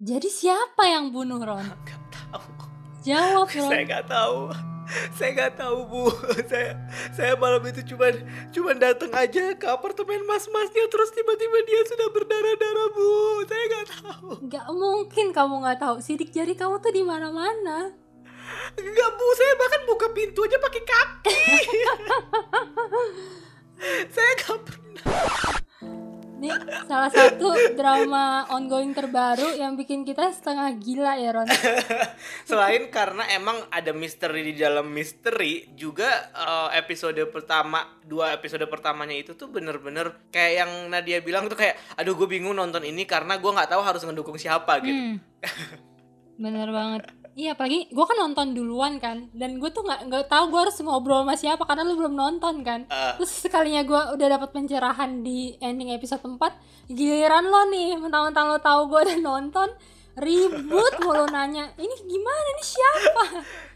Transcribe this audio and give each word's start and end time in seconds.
Jadi 0.00 0.32
siapa 0.32 0.88
yang 0.88 1.12
bunuh 1.12 1.36
Ron? 1.36 1.60
Gak 1.84 2.00
tahu. 2.08 2.48
Jawab 3.04 3.52
Ron. 3.52 3.68
Saya 3.68 3.84
nggak 3.84 4.06
tahu. 4.08 4.40
Saya 5.12 5.30
nggak 5.36 5.54
tahu 5.60 5.78
bu. 5.84 6.04
Saya 6.48 6.72
saya 7.12 7.32
malam 7.36 7.60
itu 7.68 7.84
cuman 7.92 8.16
cuman 8.48 8.80
datang 8.80 9.12
aja 9.12 9.52
ke 9.52 9.66
apartemen 9.68 10.24
mas-masnya 10.24 10.88
terus 10.88 11.12
tiba-tiba 11.12 11.58
dia 11.68 11.80
sudah 11.84 12.08
berdarah-darah 12.16 12.88
bu. 12.96 13.12
Saya 13.44 13.64
nggak 13.68 13.86
tahu. 13.92 14.28
Gak 14.48 14.68
mungkin 14.72 15.26
kamu 15.36 15.54
nggak 15.68 15.78
tahu. 15.84 15.96
Sidik 16.00 16.32
jari 16.32 16.56
kamu 16.56 16.80
tuh 16.80 16.96
di 16.96 17.04
mana-mana. 17.04 17.92
Enggak 18.80 19.10
bu, 19.20 19.26
saya 19.36 19.52
bahkan 19.60 19.82
buka 19.84 20.06
pintu 20.16 20.48
aja 20.48 20.56
pakai 20.56 20.82
kaki. 20.82 21.38
saya 24.16 24.32
nggak 24.32 24.58
pernah. 24.64 25.59
Nih 26.40 26.56
salah 26.88 27.12
satu 27.12 27.52
drama 27.76 28.48
ongoing 28.48 28.96
terbaru 28.96 29.60
yang 29.60 29.76
bikin 29.76 30.08
kita 30.08 30.32
setengah 30.32 30.72
gila 30.80 31.12
ya 31.20 31.30
Ron. 31.36 31.48
Selain 32.48 32.88
karena 32.88 33.28
emang 33.36 33.60
ada 33.68 33.92
misteri 33.92 34.48
di 34.48 34.54
dalam 34.56 34.88
misteri, 34.88 35.68
juga 35.76 36.32
eh, 36.32 36.80
episode 36.80 37.20
pertama, 37.28 37.84
dua 38.00 38.32
episode 38.32 38.64
pertamanya 38.72 39.12
itu 39.12 39.36
tuh 39.36 39.52
bener-bener 39.52 40.32
kayak 40.32 40.52
yang 40.64 40.72
Nadia 40.88 41.20
bilang 41.20 41.44
tuh 41.52 41.60
kayak, 41.60 41.76
aduh 42.00 42.16
gue 42.16 42.26
bingung 42.26 42.56
nonton 42.56 42.88
ini 42.88 43.04
karena 43.04 43.36
gue 43.36 43.50
nggak 43.52 43.76
tahu 43.76 43.82
harus 43.84 44.00
ngedukung 44.00 44.40
siapa 44.40 44.80
gitu. 44.80 44.96
Hmm. 44.96 45.16
Bener 46.42 46.72
banget. 46.72 47.19
Iya 47.38 47.54
apalagi 47.54 47.86
gue 47.88 48.04
kan 48.04 48.18
nonton 48.18 48.52
duluan 48.52 48.98
kan 48.98 49.30
dan 49.30 49.62
gue 49.62 49.70
tuh 49.70 49.86
nggak 49.86 50.10
nggak 50.10 50.24
tahu 50.26 50.50
gue 50.50 50.60
harus 50.66 50.76
ngobrol 50.82 51.22
sama 51.22 51.34
siapa 51.38 51.62
karena 51.62 51.86
lu 51.86 51.94
belum 51.94 52.14
nonton 52.18 52.66
kan. 52.66 52.84
Eh, 52.90 53.12
Terus 53.22 53.30
sekalinya 53.46 53.86
gue 53.86 54.00
udah 54.18 54.26
dapat 54.38 54.50
pencerahan 54.50 55.22
di 55.22 55.54
ending 55.62 55.94
episode 55.94 56.20
4 56.20 56.36
Giliran 56.90 57.46
lo 57.46 57.70
nih 57.70 57.94
mentang-mentang 57.96 58.50
lo 58.50 58.58
tahu 58.58 58.90
gue 58.90 59.00
udah 59.06 59.18
nonton 59.22 59.68
Ribut 60.18 60.94
mulu 61.00 61.24
nanya 61.30 61.70
Ini 61.78 61.96
gimana? 62.02 62.48
Nih 62.58 62.66
siapa? 62.66 63.24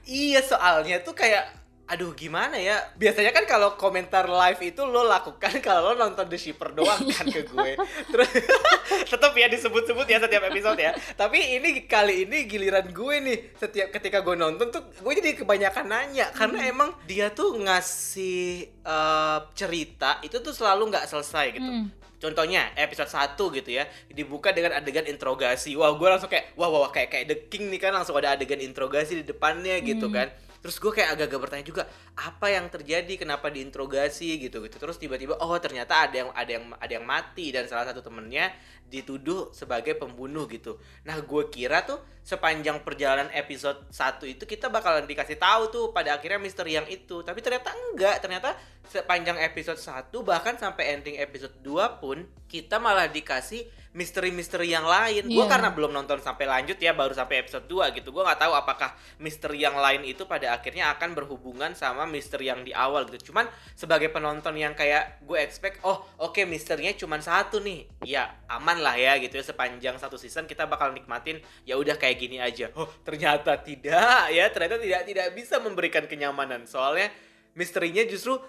Iya 0.05 0.41
soalnya 0.45 1.01
tuh 1.01 1.15
kayak, 1.17 1.47
aduh 1.85 2.17
gimana 2.17 2.57
ya? 2.57 2.81
Biasanya 2.97 3.29
kan 3.37 3.45
kalau 3.45 3.77
komentar 3.77 4.25
live 4.25 4.61
itu 4.65 4.83
lo 4.89 5.05
lakukan 5.05 5.61
kalau 5.67 5.93
lo 5.93 6.01
nonton 6.01 6.25
The 6.29 6.39
Shipper 6.41 6.73
doang 6.73 7.05
kan 7.13 7.27
ke 7.29 7.45
gue. 7.45 7.71
Terus 8.09 8.31
tetap 9.13 9.33
ya 9.37 9.47
disebut-sebut 9.53 10.07
ya 10.09 10.19
setiap 10.21 10.49
episode 10.49 10.81
ya. 10.81 10.97
Tapi 11.17 11.61
ini 11.61 11.85
kali 11.85 12.25
ini 12.25 12.49
giliran 12.49 12.89
gue 12.89 13.15
nih 13.21 13.39
setiap 13.61 13.93
ketika 13.93 14.25
gue 14.25 14.33
nonton 14.33 14.73
tuh 14.73 14.83
gue 14.97 15.13
jadi 15.13 15.37
kebanyakan 15.37 15.85
nanya 15.85 16.33
karena 16.33 16.73
emang 16.73 16.91
dia 17.05 17.29
tuh 17.29 17.53
ngasih 17.61 18.69
eh, 18.81 19.39
cerita 19.53 20.25
itu 20.25 20.41
tuh 20.41 20.57
selalu 20.57 20.89
nggak 20.89 21.05
selesai 21.05 21.47
gitu. 21.53 21.69
Hmm. 21.69 21.93
Contohnya 22.25 22.73
episode 22.81 23.13
1 23.13 23.37
gitu 23.37 23.71
ya 23.77 23.85
dibuka 24.09 24.49
dengan 24.57 24.81
adegan 24.81 25.05
interogasi. 25.05 25.77
Wah 25.77 25.93
gue 25.93 26.09
langsung 26.09 26.33
kayak 26.33 26.57
wah 26.57 26.73
wah 26.73 26.89
wah, 26.89 26.91
kayak 26.91 27.13
kayak 27.13 27.27
The 27.29 27.37
King 27.53 27.69
nih 27.69 27.77
kan 27.77 27.93
langsung 27.93 28.17
ada 28.17 28.33
adegan 28.33 28.65
interogasi 28.65 29.21
di 29.21 29.25
depannya 29.29 29.77
gitu 29.85 30.09
kan. 30.09 30.33
Terus 30.65 30.81
gue 30.81 30.97
kayak 30.97 31.21
agak-agak 31.21 31.41
bertanya 31.45 31.67
juga 31.69 31.85
apa 32.17 32.49
yang 32.49 32.73
terjadi 32.73 33.21
kenapa 33.21 33.53
diinterogasi 33.53 34.41
gitu 34.41 34.65
gitu. 34.65 34.77
Terus 34.81 34.97
tiba-tiba 34.97 35.37
oh 35.37 35.53
ternyata 35.61 36.09
ada 36.09 36.25
yang 36.25 36.33
ada 36.33 36.51
yang 36.57 36.65
ada 36.81 36.93
yang 36.97 37.05
mati 37.05 37.53
dan 37.53 37.69
salah 37.69 37.85
satu 37.85 38.01
temennya 38.01 38.49
dituduh 38.89 39.53
sebagai 39.53 39.93
pembunuh 40.01 40.49
gitu. 40.49 40.81
Nah 41.05 41.21
gue 41.21 41.43
kira 41.53 41.85
tuh 41.85 42.01
sepanjang 42.25 42.81
perjalanan 42.81 43.29
episode 43.37 43.93
1 43.93 44.25
itu 44.25 44.49
kita 44.49 44.73
bakalan 44.73 45.05
dikasih 45.05 45.37
tahu 45.37 45.69
tuh 45.69 45.85
pada 45.93 46.17
akhirnya 46.17 46.41
misteri 46.41 46.81
yang 46.81 46.89
itu. 46.89 47.21
Tapi 47.21 47.45
ternyata 47.45 47.69
enggak. 47.93 48.25
Ternyata 48.25 48.57
sepanjang 48.89 49.37
episode 49.45 49.77
1 49.77 50.09
bahkan 50.25 50.57
sampai 50.57 50.97
ending 50.97 51.21
episode 51.21 51.53
2 51.61 52.01
pun 52.01 52.25
kita 52.49 52.81
malah 52.81 53.05
dikasih 53.05 53.69
misteri-misteri 53.95 54.75
yang 54.75 54.83
lain. 54.83 55.31
Gue 55.31 55.47
Iya. 55.47 55.51
karena 55.55 55.71
belum 55.71 55.95
nonton 55.95 56.19
sampai 56.19 56.51
lanjut 56.51 56.75
ya 56.83 56.91
baru 56.93 57.15
sampai 57.15 57.47
episode 57.47 57.71
2 57.71 57.95
gitu. 57.95 58.11
Gue 58.11 58.27
nggak 58.27 58.43
tahu 58.43 58.53
apakah 58.53 58.91
misteri 59.23 59.63
yang 59.63 59.79
lain 59.79 60.03
itu 60.03 60.27
pada 60.27 60.51
akhirnya 60.51 60.91
akan 60.99 61.15
berhubungan 61.15 61.79
sama 61.79 62.03
misteri 62.05 62.51
yang 62.51 62.67
di 62.67 62.75
awal 62.75 63.07
gitu. 63.07 63.31
Cuman 63.31 63.47
sebagai 63.79 64.11
penonton 64.11 64.59
yang 64.59 64.75
kayak 64.75 65.23
gue 65.23 65.39
expect 65.39 65.79
oh 65.87 66.03
oke 66.19 66.43
misterinya 66.43 66.91
cuman 66.99 67.23
satu 67.23 67.63
nih. 67.63 67.87
Ya 68.03 68.35
aman 68.51 68.83
lah 68.83 68.99
ya 68.99 69.15
gitu 69.23 69.39
ya 69.39 69.47
sepanjang 69.47 69.95
satu 70.03 70.19
season 70.19 70.51
kita 70.51 70.67
bakal 70.67 70.91
nikmatin 70.91 71.39
ya 71.63 71.79
udah 71.79 71.95
kayak 71.95 72.19
gini 72.19 72.43
aja. 72.43 72.75
Oh 72.75 72.91
ternyata 73.07 73.55
tidak 73.63 74.35
ya 74.35 74.51
ternyata 74.51 74.83
tidak 74.83 75.07
tidak 75.07 75.27
bisa 75.39 75.63
memberikan 75.63 76.11
kenyamanan. 76.11 76.67
Soalnya 76.67 77.15
misterinya 77.55 78.03
justru 78.11 78.43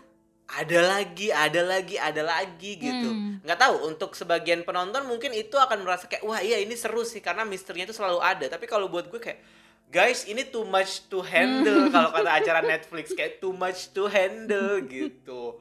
ada 0.45 0.79
lagi, 0.85 1.33
ada 1.33 1.61
lagi, 1.65 1.95
ada 1.97 2.21
lagi 2.21 2.71
gitu. 2.77 3.09
Hmm. 3.09 3.41
Nggak 3.41 3.59
tahu 3.59 3.75
untuk 3.89 4.13
sebagian 4.13 4.61
penonton 4.61 5.03
mungkin 5.09 5.33
itu 5.33 5.57
akan 5.57 5.81
merasa 5.81 6.05
kayak 6.05 6.21
wah 6.21 6.37
iya 6.37 6.61
ini 6.61 6.77
seru 6.77 7.01
sih 7.01 7.19
karena 7.19 7.41
misterinya 7.41 7.89
itu 7.89 7.97
selalu 7.97 8.21
ada. 8.21 8.45
Tapi 8.45 8.69
kalau 8.69 8.85
buat 8.85 9.09
gue 9.09 9.17
kayak 9.17 9.41
guys 9.89 10.29
ini 10.29 10.45
too 10.45 10.65
much 10.65 11.09
to 11.09 11.25
handle 11.25 11.89
kalau 11.89 12.13
kata 12.13 12.29
acara 12.29 12.61
Netflix 12.61 13.13
kayak 13.17 13.41
too 13.41 13.53
much 13.57 13.89
to 13.91 14.05
handle 14.05 14.81
gitu. 14.93 15.57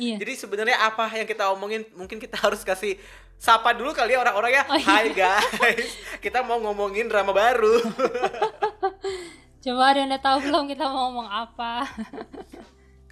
Iya 0.00 0.16
Jadi 0.22 0.32
sebenarnya 0.38 0.78
apa 0.88 1.04
yang 1.12 1.28
kita 1.28 1.52
omongin 1.52 1.84
mungkin 1.98 2.16
kita 2.16 2.40
harus 2.40 2.64
kasih 2.64 2.96
sapa 3.42 3.74
dulu 3.74 3.90
kali 3.90 4.14
ya 4.14 4.22
orang-orang 4.22 4.54
ya. 4.54 4.62
Oh, 4.70 4.78
iya. 4.78 4.86
Hai 4.86 5.06
guys, 5.10 5.90
kita 6.22 6.46
mau 6.46 6.62
ngomongin 6.62 7.10
drama 7.10 7.34
baru. 7.34 7.82
Coba 9.62 9.94
ada 9.94 10.02
yang 10.02 10.10
tahu 10.18 10.36
belum 10.42 10.66
kita 10.66 10.90
mau 10.90 11.10
ngomong 11.10 11.28
apa 11.30 11.86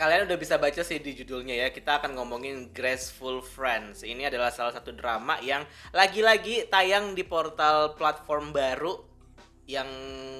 Kalian 0.00 0.24
udah 0.24 0.38
bisa 0.40 0.56
baca 0.56 0.80
sih 0.80 0.96
di 0.96 1.12
judulnya 1.12 1.52
ya. 1.52 1.68
Kita 1.68 2.00
akan 2.00 2.16
ngomongin 2.16 2.72
Graceful 2.72 3.44
Friends. 3.44 4.00
Ini 4.00 4.32
adalah 4.32 4.48
salah 4.48 4.72
satu 4.72 4.96
drama 4.96 5.36
yang 5.44 5.68
lagi-lagi 5.92 6.64
tayang 6.72 7.12
di 7.12 7.20
portal 7.20 7.92
platform 8.00 8.56
baru 8.56 8.96
yang 9.68 9.86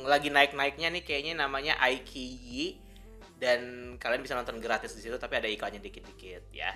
lagi 0.09 0.32
naik-naiknya 0.32 0.88
nih 0.88 1.04
kayaknya 1.04 1.44
namanya 1.44 1.76
iQIYI 1.76 2.81
dan 3.37 3.60
kalian 4.00 4.25
bisa 4.25 4.32
nonton 4.32 4.65
gratis 4.65 4.97
di 4.97 5.04
situ 5.04 5.21
tapi 5.21 5.37
ada 5.37 5.48
iklannya 5.53 5.84
dikit-dikit 5.84 6.48
ya. 6.56 6.72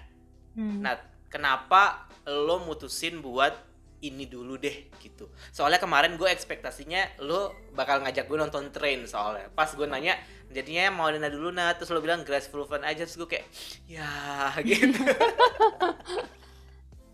Hmm. 0.52 0.84
Nah, 0.84 1.00
kenapa 1.32 2.12
lo 2.28 2.60
mutusin 2.68 3.24
buat 3.24 3.56
ini 4.04 4.28
dulu 4.28 4.60
deh 4.60 4.92
gitu. 5.00 5.32
Soalnya 5.48 5.80
kemarin 5.80 6.20
gue 6.20 6.28
ekspektasinya 6.28 7.24
lo 7.24 7.56
bakal 7.72 8.04
ngajak 8.04 8.28
gue 8.28 8.36
nonton 8.36 8.68
train 8.68 9.08
soalnya. 9.08 9.48
Pas 9.56 9.72
gue 9.72 9.88
nanya 9.88 10.20
jadinya 10.54 10.94
mau 10.94 11.10
Dina 11.10 11.26
dulu 11.26 11.50
nah 11.50 11.74
terus 11.74 11.90
lo 11.90 11.98
bilang 11.98 12.22
Graceful 12.22 12.62
Fun 12.62 12.80
aja 12.80 13.02
terus 13.02 13.18
gue 13.18 13.26
kayak 13.26 13.46
ya 13.84 14.06
gitu. 14.62 15.02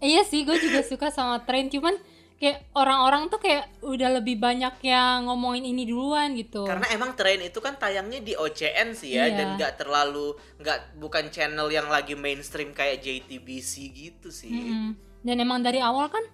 Iya 0.01 0.25
sih 0.25 0.45
gue 0.45 0.57
juga 0.57 0.81
suka 0.81 1.09
sama 1.09 1.41
tren 1.41 1.69
Cuman 1.69 1.93
kayak 2.37 2.73
orang-orang 2.73 3.29
tuh 3.29 3.37
kayak 3.37 3.69
udah 3.81 4.17
lebih 4.17 4.41
banyak 4.41 4.81
yang 4.81 5.29
ngomongin 5.29 5.61
ini 5.67 5.85
duluan 5.85 6.33
gitu 6.33 6.65
Karena 6.65 6.89
emang 6.89 7.13
train 7.13 7.37
itu 7.39 7.61
kan 7.61 7.77
tayangnya 7.77 8.17
di 8.19 8.33
OCN 8.33 8.97
sih 8.97 9.13
ya 9.13 9.29
Iya. 9.29 9.37
dan 9.37 9.49
nggak 9.57 9.73
terlalu 9.77 10.33
nggak 10.57 10.97
bukan 10.97 11.29
channel 11.29 11.69
yang 11.69 11.85
lagi 11.87 12.17
mainstream 12.17 12.73
kayak 12.73 13.05
JTBC 13.05 13.73
gitu 13.93 14.33
sih. 14.33 14.49
Mm-mm. 14.49 14.97
Dan 15.21 15.37
emang 15.37 15.61
dari 15.61 15.85
awal 15.85 16.09
kan 16.09 16.25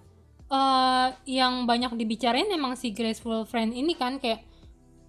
eh 0.47 1.07
yang 1.27 1.67
banyak 1.67 1.91
dibicarain 1.93 2.47
emang 2.47 2.79
si 2.79 2.95
Graceful 2.95 3.43
Friend 3.43 3.75
ini 3.75 3.91
kan 3.91 4.15
kayak 4.15 4.47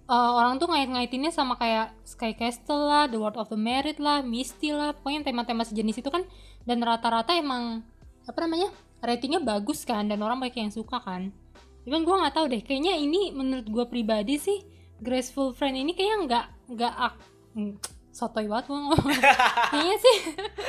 eh, 0.09 0.31
orang 0.33 0.57
tuh 0.57 0.67
ngait-ngaitinnya 0.73 1.29
sama 1.29 1.55
kayak 1.55 1.93
Sky 2.01 2.33
Castle 2.33 2.89
lah, 2.89 3.05
The 3.05 3.21
World 3.21 3.37
of 3.37 3.53
the 3.53 3.59
Merit 3.59 4.01
lah, 4.01 4.25
Misty 4.25 4.73
lah, 4.73 4.97
pokoknya 4.97 5.29
tema-tema 5.29 5.61
sejenis 5.61 6.01
itu 6.01 6.09
kan. 6.09 6.25
Dan 6.65 6.81
rata-rata 6.81 7.37
emang 7.37 7.85
apa 8.25 8.39
namanya 8.45 8.69
ratingnya 8.99 9.41
bagus 9.41 9.87
kan 9.87 10.05
dan 10.05 10.19
orang 10.21 10.41
banyak 10.41 10.69
yang 10.69 10.73
suka 10.73 10.97
kan. 10.99 11.31
Cuman 11.85 12.03
gue 12.03 12.15
nggak 12.25 12.35
tahu 12.35 12.45
deh, 12.51 12.61
kayaknya 12.65 12.97
ini 12.97 13.31
menurut 13.31 13.69
gue 13.69 13.85
pribadi 13.87 14.35
sih 14.41 14.59
Graceful 14.99 15.55
Friend 15.55 15.75
ini 15.79 15.95
kayaknya 15.95 16.17
nggak 16.27 16.45
nggak 16.75 16.93
ak- 16.93 17.23
hmm, 17.55 17.73
sotoy 18.11 18.51
banget 18.51 18.67
gue 18.67 18.79
kayaknya 19.71 19.97
sih 19.97 20.17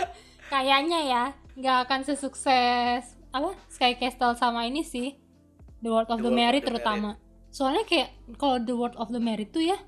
kayaknya 0.52 0.98
ya 1.02 1.24
nggak 1.58 1.76
akan 1.86 2.00
sesukses 2.06 3.18
apa 3.34 3.50
Sky 3.66 3.98
Castle 3.98 4.38
sama 4.38 4.70
ini 4.70 4.86
sih 4.86 5.18
The 5.82 5.90
World 5.90 6.14
of 6.14 6.22
The 6.22 6.30
the, 6.30 6.30
World 6.30 6.38
of 6.38 6.38
Merit 6.38 6.62
the 6.62 6.68
terutama 6.70 7.10
soalnya 7.50 7.82
kayak 7.86 8.14
kalau 8.38 8.62
The 8.62 8.74
World 8.74 8.96
of 8.96 9.10
the 9.10 9.18
Merit 9.22 9.50
tuh 9.50 9.66
ya 9.66 9.78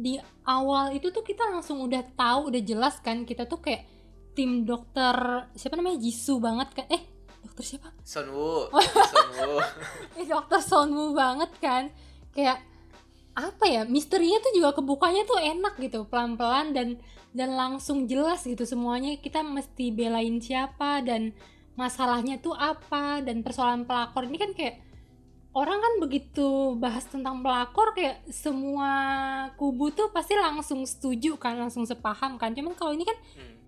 di 0.00 0.16
awal 0.48 0.96
itu 0.96 1.12
tuh 1.12 1.20
kita 1.20 1.44
langsung 1.50 1.84
udah 1.84 2.00
tahu 2.16 2.48
udah 2.48 2.62
jelas 2.64 2.96
kan 3.04 3.28
kita 3.28 3.44
tuh 3.44 3.60
kayak 3.60 3.84
tim 4.32 4.64
dokter 4.64 5.46
siapa 5.58 5.76
namanya? 5.76 6.00
Jisoo 6.00 6.40
banget 6.40 6.72
kan. 6.72 6.86
Eh 6.88 7.02
dokter 7.44 7.64
siapa? 7.66 7.92
Sonwoo, 8.06 8.70
Sonwoo. 9.12 9.60
eh 10.16 10.24
dokter 10.24 10.60
Sonwoo 10.62 11.12
banget 11.12 11.50
kan. 11.60 11.90
Kayak 12.32 12.62
apa 13.36 13.64
ya 13.68 13.82
misterinya 13.86 14.40
tuh 14.42 14.52
juga 14.56 14.74
kebukanya 14.74 15.22
tuh 15.28 15.38
enak 15.38 15.78
gitu 15.78 16.04
pelan-pelan 16.08 16.72
dan 16.72 16.88
dan 17.30 17.54
langsung 17.54 18.06
jelas 18.08 18.46
gitu 18.46 18.64
semuanya. 18.64 19.18
Kita 19.20 19.42
mesti 19.44 19.92
belain 19.92 20.40
siapa 20.40 21.02
dan 21.04 21.34
masalahnya 21.76 22.40
tuh 22.40 22.54
apa 22.56 23.20
dan 23.20 23.44
persoalan 23.44 23.84
pelakor 23.84 24.24
ini 24.26 24.38
kan 24.40 24.52
kayak 24.56 24.80
orang 25.50 25.82
kan 25.82 25.94
begitu 25.98 26.78
bahas 26.78 27.02
tentang 27.06 27.42
pelakor 27.42 27.90
kayak 27.90 28.22
semua 28.30 28.90
kubu 29.58 29.90
tuh 29.90 30.08
pasti 30.10 30.38
langsung 30.38 30.86
setuju 30.86 31.34
kan 31.36 31.58
langsung 31.58 31.82
sepaham 31.82 32.38
kan. 32.38 32.54
Cuman 32.54 32.74
kalau 32.74 32.94
ini 32.94 33.02
kan 33.02 33.18
Hmm. 33.34 33.58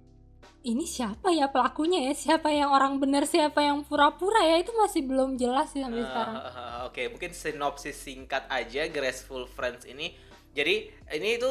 ini 0.62 0.86
siapa 0.86 1.34
ya 1.34 1.50
pelakunya 1.50 2.06
ya? 2.06 2.14
Siapa 2.14 2.54
yang 2.54 2.70
orang 2.70 3.02
benar 3.02 3.26
siapa 3.26 3.66
yang 3.66 3.82
pura-pura 3.82 4.46
ya? 4.46 4.62
Itu 4.62 4.70
masih 4.78 5.02
belum 5.02 5.34
jelas 5.34 5.74
sih 5.74 5.82
sampai 5.82 6.00
Uh, 6.00 6.06
sekarang. 6.06 6.34
uh, 6.38 6.46
uh, 6.46 6.76
Oke, 6.86 7.02
mungkin 7.10 7.34
sinopsis 7.34 7.98
singkat 7.98 8.46
aja 8.46 8.86
Graceful 8.86 9.50
Friends 9.50 9.82
ini. 9.82 10.14
Jadi 10.54 10.86
ini 11.10 11.34
itu 11.34 11.50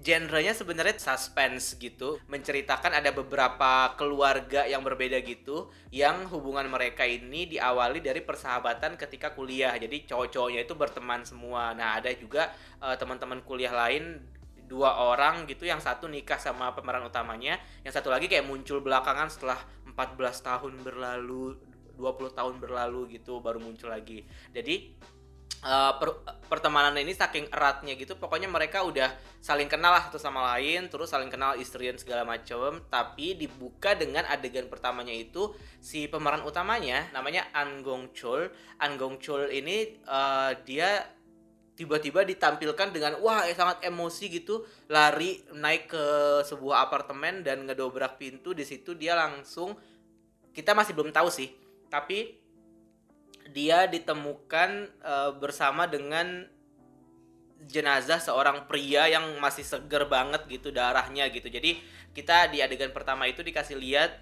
genrenya 0.00 0.56
sebenarnya 0.56 0.96
suspense 0.96 1.76
gitu, 1.76 2.16
menceritakan 2.24 3.04
ada 3.04 3.12
beberapa 3.12 3.92
keluarga 4.00 4.64
yang 4.64 4.80
berbeda 4.80 5.20
gitu, 5.20 5.68
yang 5.92 6.24
hubungan 6.32 6.64
mereka 6.72 7.04
ini 7.04 7.44
diawali 7.44 8.00
dari 8.00 8.24
persahabatan 8.24 8.96
ketika 8.96 9.36
kuliah. 9.36 9.76
Jadi 9.76 10.08
cowok-cowoknya 10.08 10.64
itu 10.64 10.72
berteman 10.72 11.28
semua. 11.28 11.76
Nah 11.76 12.00
ada 12.00 12.08
juga 12.16 12.48
uh, 12.80 12.96
teman-teman 12.96 13.44
kuliah 13.44 13.76
lain 13.76 14.24
dua 14.64 14.96
orang 15.04 15.44
gitu, 15.44 15.68
yang 15.68 15.82
satu 15.84 16.08
nikah 16.08 16.40
sama 16.40 16.72
pemeran 16.72 17.04
utamanya, 17.04 17.60
yang 17.84 17.92
satu 17.92 18.08
lagi 18.08 18.24
kayak 18.30 18.48
muncul 18.48 18.80
belakangan 18.80 19.28
setelah 19.28 19.60
14 19.84 20.16
tahun 20.46 20.72
berlalu, 20.80 21.58
20 22.00 22.38
tahun 22.38 22.54
berlalu 22.56 23.20
gitu 23.20 23.44
baru 23.44 23.60
muncul 23.60 23.92
lagi. 23.92 24.24
Jadi 24.54 24.96
uh, 25.64 25.92
per- 25.98 26.20
pertemanan 26.48 26.96
ini 26.98 27.14
saking 27.14 27.50
eratnya 27.52 27.94
gitu 27.94 28.16
pokoknya 28.18 28.50
mereka 28.50 28.82
udah 28.82 29.12
saling 29.38 29.70
kenal 29.70 29.94
lah 29.94 30.02
satu 30.08 30.18
sama 30.18 30.56
lain 30.56 30.90
terus 30.90 31.12
saling 31.12 31.30
kenal 31.30 31.54
istri 31.56 31.88
dan 31.88 31.98
segala 32.00 32.22
macam 32.26 32.82
tapi 32.90 33.38
dibuka 33.38 33.94
dengan 33.94 34.26
adegan 34.26 34.66
pertamanya 34.66 35.14
itu 35.14 35.52
si 35.78 36.10
pemeran 36.10 36.42
utamanya 36.42 37.08
namanya 37.14 37.48
An 37.54 37.80
Gong 37.86 38.12
Chul. 38.16 38.50
An 38.80 38.98
Gong 38.98 39.22
Chul 39.22 39.48
ini 39.52 40.00
uh, 40.08 40.56
dia 40.64 41.06
tiba-tiba 41.80 42.28
ditampilkan 42.28 42.92
dengan 42.92 43.16
wah 43.24 43.48
eh, 43.48 43.56
sangat 43.56 43.80
emosi 43.88 44.28
gitu 44.28 44.68
lari 44.92 45.40
naik 45.56 45.88
ke 45.88 46.04
sebuah 46.44 46.84
apartemen 46.84 47.40
dan 47.40 47.64
ngedobrak 47.64 48.20
pintu 48.20 48.52
di 48.52 48.68
situ 48.68 48.92
dia 48.92 49.16
langsung 49.16 49.72
kita 50.52 50.76
masih 50.76 50.92
belum 50.92 51.08
tahu 51.08 51.32
sih 51.32 51.48
tapi 51.88 52.36
dia 53.50 53.86
ditemukan 53.90 54.70
uh, 55.02 55.30
bersama 55.36 55.86
dengan 55.90 56.46
jenazah 57.68 58.22
seorang 58.22 58.64
pria 58.64 59.04
yang 59.10 59.36
masih 59.36 59.66
seger 59.66 60.08
banget 60.08 60.48
gitu 60.48 60.72
darahnya 60.72 61.28
gitu. 61.28 61.52
Jadi 61.52 61.76
kita 62.16 62.48
di 62.48 62.64
adegan 62.64 62.90
pertama 62.90 63.28
itu 63.28 63.44
dikasih 63.44 63.76
lihat 63.76 64.16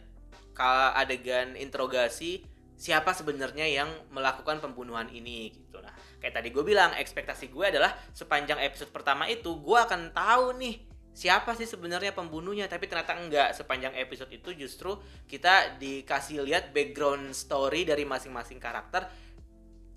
kalau 0.59 0.91
adegan 0.99 1.55
interogasi 1.55 2.43
siapa 2.79 3.11
sebenarnya 3.11 3.67
yang 3.67 3.91
melakukan 4.15 4.63
pembunuhan 4.63 5.11
ini 5.11 5.51
gitu 5.51 5.83
nah 5.83 5.91
kayak 6.23 6.35
tadi 6.39 6.55
gue 6.55 6.63
bilang 6.63 6.95
ekspektasi 6.95 7.51
gue 7.51 7.75
adalah 7.75 7.91
sepanjang 8.15 8.63
episode 8.63 8.95
pertama 8.95 9.27
itu 9.27 9.51
gue 9.59 9.79
akan 9.79 10.15
tahu 10.15 10.55
nih 10.63 10.79
siapa 11.19 11.59
sih 11.59 11.67
sebenarnya 11.67 12.15
pembunuhnya? 12.15 12.70
Tapi 12.70 12.87
ternyata 12.87 13.19
enggak. 13.19 13.50
Sepanjang 13.59 13.99
episode 13.99 14.31
itu 14.31 14.55
justru 14.55 14.94
kita 15.26 15.75
dikasih 15.82 16.47
lihat 16.47 16.70
background 16.70 17.35
story 17.35 17.82
dari 17.82 18.06
masing-masing 18.06 18.62
karakter. 18.62 19.11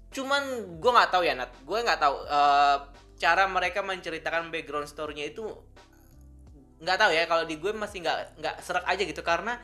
Cuman 0.10 0.74
gue 0.82 0.92
nggak 0.92 1.12
tahu 1.14 1.22
ya 1.22 1.38
Nat. 1.38 1.54
Gue 1.62 1.86
nggak 1.86 2.02
tahu 2.02 2.16
uh, 2.26 2.90
cara 3.22 3.46
mereka 3.46 3.86
menceritakan 3.86 4.50
background 4.50 4.90
story-nya 4.90 5.30
itu 5.30 5.46
nggak 6.82 6.98
tahu 6.98 7.12
ya. 7.14 7.30
Kalau 7.30 7.46
di 7.46 7.62
gue 7.62 7.70
masih 7.70 8.02
nggak 8.02 8.42
nggak 8.42 8.56
serak 8.66 8.86
aja 8.90 9.04
gitu. 9.06 9.22
Karena 9.22 9.62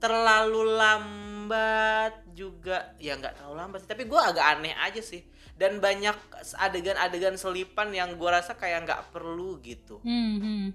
terlalu 0.00 0.64
lambat 0.80 2.24
juga. 2.32 2.96
Ya 2.96 3.20
nggak 3.20 3.36
terlalu 3.36 3.54
lambat 3.60 3.84
sih. 3.84 3.90
Tapi 3.92 4.08
gue 4.08 4.16
agak 4.16 4.44
aneh 4.56 4.72
aja 4.80 5.04
sih 5.04 5.28
dan 5.62 5.78
banyak 5.78 6.16
adegan-adegan 6.58 7.38
selipan 7.38 7.94
yang 7.94 8.18
gue 8.18 8.26
rasa 8.26 8.58
kayak 8.58 8.82
nggak 8.82 9.02
perlu 9.14 9.62
gitu 9.62 10.02
Hmm, 10.02 10.36
hmm. 10.36 10.66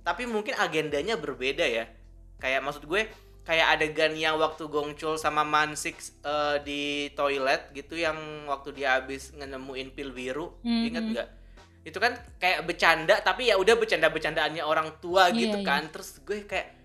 tapi 0.00 0.24
mungkin 0.24 0.56
agendanya 0.56 1.20
berbeda 1.20 1.68
ya 1.68 1.84
kayak 2.38 2.64
maksud 2.64 2.88
gue 2.88 3.04
kayak 3.44 3.76
adegan 3.76 4.12
yang 4.12 4.36
waktu 4.36 4.64
Gongchul 4.64 5.16
sama 5.16 5.44
Mansik 5.44 5.96
eh, 6.22 6.56
di 6.64 6.82
toilet 7.12 7.68
gitu 7.72 7.96
yang 7.96 8.16
waktu 8.44 8.72
dia 8.72 8.96
habis 8.96 9.32
nemuin 9.32 9.88
pil 9.92 10.10
biru 10.10 10.56
Hmm, 10.64 10.88
ingat 10.88 11.04
hmm. 11.04 11.12
nggak 11.12 11.28
itu 11.84 11.96
kan 11.96 12.12
kayak 12.36 12.64
bercanda 12.64 13.16
tapi 13.20 13.48
ya 13.48 13.56
udah 13.56 13.72
bercanda-bercandaannya 13.74 14.60
orang 14.60 15.00
tua 15.00 15.28
Iya, 15.28 15.36
gitu 15.38 15.58
iya. 15.60 15.66
kan 15.66 15.82
terus 15.88 16.20
gue 16.20 16.44
kayak 16.44 16.76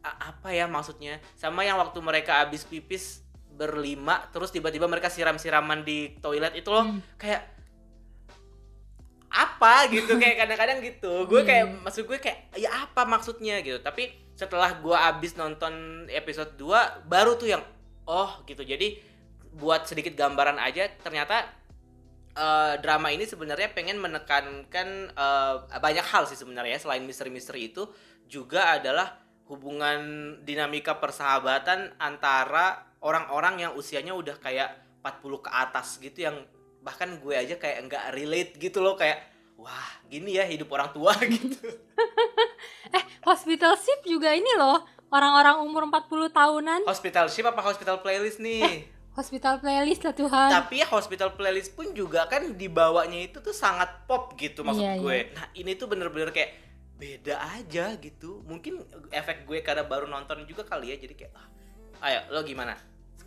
"A- 0.00 0.32
apa 0.32 0.48
ya 0.50 0.64
maksudnya 0.64 1.20
sama 1.34 1.64
yang 1.64 1.76
waktu 1.76 2.00
mereka 2.00 2.44
habis 2.44 2.64
pipis 2.64 3.20
berlima 3.58 4.30
terus 4.30 4.54
tiba-tiba 4.54 4.86
mereka 4.86 5.10
siram-siraman 5.10 5.82
di 5.82 6.14
toilet 6.22 6.54
itu 6.54 6.70
loh 6.70 6.86
Hmm. 6.86 7.02
kayak 7.18 7.42
apa 9.28 9.92
gitu 9.92 10.16
kayak 10.16 10.36
kadang-kadang 10.46 10.78
gitu 10.80 11.26
gue 11.28 11.42
kayak 11.44 11.64
Hmm. 11.68 11.82
maksud 11.84 12.06
gue 12.06 12.16
kayak 12.16 12.54
ya 12.56 12.88
apa 12.88 13.04
maksudnya 13.04 13.60
gitu 13.60 13.82
tapi 13.82 14.08
setelah 14.38 14.78
gue 14.78 14.94
abis 14.94 15.34
nonton 15.34 16.06
episode 16.08 16.54
2 16.56 17.10
baru 17.10 17.34
tuh 17.34 17.50
yang 17.50 17.62
oh 18.06 18.40
gitu 18.46 18.62
jadi 18.62 18.96
buat 19.58 19.84
sedikit 19.84 20.14
gambaran 20.14 20.56
aja 20.56 20.88
ternyata 21.02 21.44
eh, 22.32 22.74
drama 22.78 23.10
ini 23.10 23.26
sebenarnya 23.26 23.74
pengen 23.74 23.98
menekankan 23.98 24.88
eh, 25.12 25.54
banyak 25.76 26.06
hal 26.06 26.24
sih 26.24 26.38
sebenarnya 26.38 26.78
selain 26.80 27.02
misteri-misteri 27.04 27.68
itu 27.68 27.84
juga 28.30 28.78
adalah 28.78 29.18
hubungan 29.48 30.00
dinamika 30.44 30.96
persahabatan 31.00 31.96
antara 31.98 32.87
orang-orang 33.00 33.60
yang 33.60 33.72
usianya 33.72 34.12
udah 34.12 34.36
kayak 34.36 34.68
40 35.00 35.14
ke 35.40 35.50
atas 35.50 35.96
gitu 35.96 36.18
yang 36.20 36.36
bahkan 36.80 37.16
gue 37.16 37.34
aja 37.34 37.54
kayak 37.54 37.86
nggak 37.86 38.04
relate 38.12 38.52
gitu 38.56 38.78
loh 38.78 38.94
kayak 38.94 39.22
wah 39.54 39.74
gini 40.04 40.34
ya 40.34 40.44
hidup 40.44 40.68
orang 40.68 40.90
tua 40.90 41.14
gitu 41.28 41.58
Eh, 42.88 43.04
hospital 43.22 43.76
ship 43.76 44.00
juga 44.02 44.32
ini 44.32 44.48
loh. 44.54 44.80
Orang-orang 45.08 45.60
umur 45.60 45.84
40 45.84 46.08
tahunan. 46.30 46.80
hospital 46.84 47.26
ship 47.26 47.42
apa 47.42 47.60
hospital 47.62 47.98
playlist 47.98 48.38
nih 48.38 48.84
Hospital 49.10 49.58
playlist 49.58 50.04
lah 50.04 50.14
Tuhan. 50.14 50.48
tapi 50.48 50.78
ya 50.78 50.86
hospital 50.86 51.34
playlist 51.34 51.74
pun 51.74 51.90
juga 51.90 52.24
kan 52.26 52.54
dibawanya 52.54 53.18
itu 53.20 53.40
tuh 53.40 53.50
sangat 53.50 54.04
pop 54.04 54.36
gitu 54.36 54.62
maksud 54.62 54.78
Iya, 54.80 54.94
gue 54.96 55.18
nah 55.32 55.46
ini 55.52 55.74
tuh 55.74 55.86
bener-bener 55.86 56.30
kayak 56.30 56.54
beda 56.94 57.34
aja 57.52 57.96
gitu 57.96 58.44
mungkin 58.44 58.78
efek 59.10 59.42
gue 59.42 59.58
karena 59.60 59.82
baru 59.82 60.06
nonton 60.06 60.44
juga 60.44 60.62
kali 60.62 60.92
ya 60.92 60.96
jadi 60.98 61.14
kayak 61.16 61.32
ah, 61.34 61.48
ayo 62.02 62.20
lo 62.30 62.40
gimana? 62.44 62.74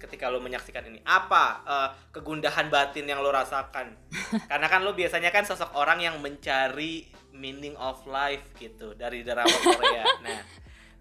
Ketika 0.02 0.34
lo 0.34 0.42
menyaksikan 0.42 0.82
ini 0.90 1.00
apa 1.06 1.62
eh, 1.66 1.90
kegundahan 2.10 2.74
batin 2.74 3.06
yang 3.06 3.22
lo 3.22 3.30
rasakan? 3.30 3.94
Karena 4.52 4.68
kan 4.68 4.82
lo 4.82 4.98
biasanya 4.98 5.30
kan 5.30 5.46
sosok 5.46 5.78
orang 5.78 6.02
yang 6.02 6.18
mencari 6.20 7.06
meaning 7.32 7.78
of 7.80 8.04
life 8.06 8.44
gitu 8.60 8.94
dari 8.98 9.24
drama 9.24 9.52
Korea. 9.52 10.06
Nah 10.26 10.42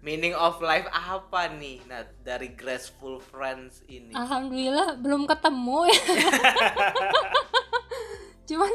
meaning 0.01 0.33
of 0.33 0.57
life 0.59 0.89
apa 0.89 1.49
nih? 1.53 1.81
Nah 1.85 2.05
dari 2.25 2.53
Graceful 2.53 3.21
Friends 3.21 3.85
ini. 3.85 4.13
Alhamdulillah 4.17 4.97
belum 4.97 5.29
ketemu 5.29 5.79
ya. 5.89 6.01
Cuman 8.49 8.71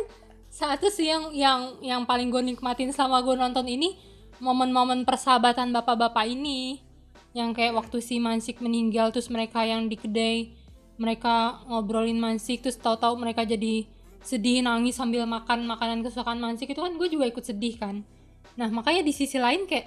satu 0.49 0.89
sih 0.89 1.11
yang 1.11 1.35
yang 1.37 1.61
yang 1.85 2.03
paling 2.09 2.33
gue 2.33 2.41
nikmatin 2.41 2.89
selama 2.95 3.21
gue 3.21 3.37
nonton 3.37 3.67
ini 3.69 3.99
momen-momen 4.41 5.05
persahabatan 5.05 5.69
bapak-bapak 5.75 6.25
ini 6.29 6.86
yang 7.37 7.53
kayak 7.53 7.77
waktu 7.77 8.01
si 8.01 8.17
Mansik 8.17 8.65
meninggal 8.65 9.13
terus 9.13 9.29
mereka 9.29 9.61
yang 9.69 9.93
di 9.93 10.01
kedai 10.01 10.57
mereka 10.97 11.61
ngobrolin 11.69 12.17
Mansik 12.17 12.65
terus 12.65 12.81
tahu-tahu 12.81 13.21
mereka 13.21 13.45
jadi 13.45 13.85
sedih 14.25 14.65
nangis 14.65 14.97
sambil 14.97 15.29
makan 15.29 15.69
makanan 15.69 16.01
kesukaan 16.01 16.41
Mansik 16.41 16.73
itu 16.73 16.81
kan 16.81 16.97
gue 16.97 17.09
juga 17.13 17.29
ikut 17.29 17.45
sedih 17.45 17.77
kan 17.77 18.01
nah 18.57 18.73
makanya 18.73 19.05
di 19.05 19.13
sisi 19.13 19.37
lain 19.37 19.69
kayak 19.69 19.85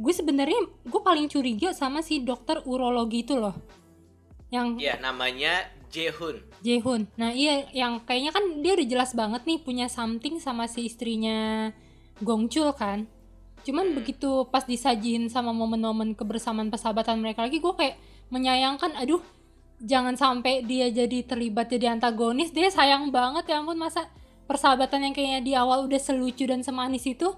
gue 0.00 0.12
sebenarnya 0.16 0.56
gue 0.88 1.00
paling 1.04 1.28
curiga 1.28 1.76
sama 1.76 2.00
si 2.00 2.24
dokter 2.24 2.64
urologi 2.64 3.20
itu 3.20 3.36
loh 3.36 3.52
yang 4.48 4.80
ya 4.80 4.96
namanya 4.96 5.68
Jehun 5.92 6.40
Jehun. 6.66 7.06
Nah 7.14 7.30
iya 7.30 7.68
yang 7.70 8.02
kayaknya 8.02 8.34
kan 8.34 8.44
dia 8.58 8.74
udah 8.74 8.86
jelas 8.90 9.14
banget 9.14 9.46
nih 9.46 9.62
punya 9.62 9.86
something 9.86 10.42
sama 10.42 10.66
si 10.66 10.90
istrinya 10.90 11.70
Gongchul 12.18 12.74
kan. 12.74 13.06
Cuman 13.66 13.98
begitu 13.98 14.46
pas 14.46 14.62
disajiin 14.62 15.26
sama 15.26 15.50
momen-momen 15.50 16.14
kebersamaan 16.14 16.70
persahabatan 16.70 17.18
mereka 17.18 17.42
lagi 17.42 17.58
gue 17.58 17.74
kayak 17.74 17.98
menyayangkan 18.30 18.94
aduh 18.94 19.18
jangan 19.82 20.14
sampai 20.14 20.62
dia 20.62 20.86
jadi 20.86 21.26
terlibat 21.26 21.66
jadi 21.66 21.98
antagonis. 21.98 22.54
Dia 22.54 22.70
sayang 22.70 23.10
banget 23.10 23.50
ya 23.50 23.58
ampun 23.58 23.74
masa 23.74 24.06
persahabatan 24.46 25.10
yang 25.10 25.14
kayaknya 25.18 25.40
di 25.42 25.52
awal 25.58 25.90
udah 25.90 25.98
selucu 25.98 26.46
dan 26.46 26.62
semanis 26.62 27.02
itu 27.10 27.34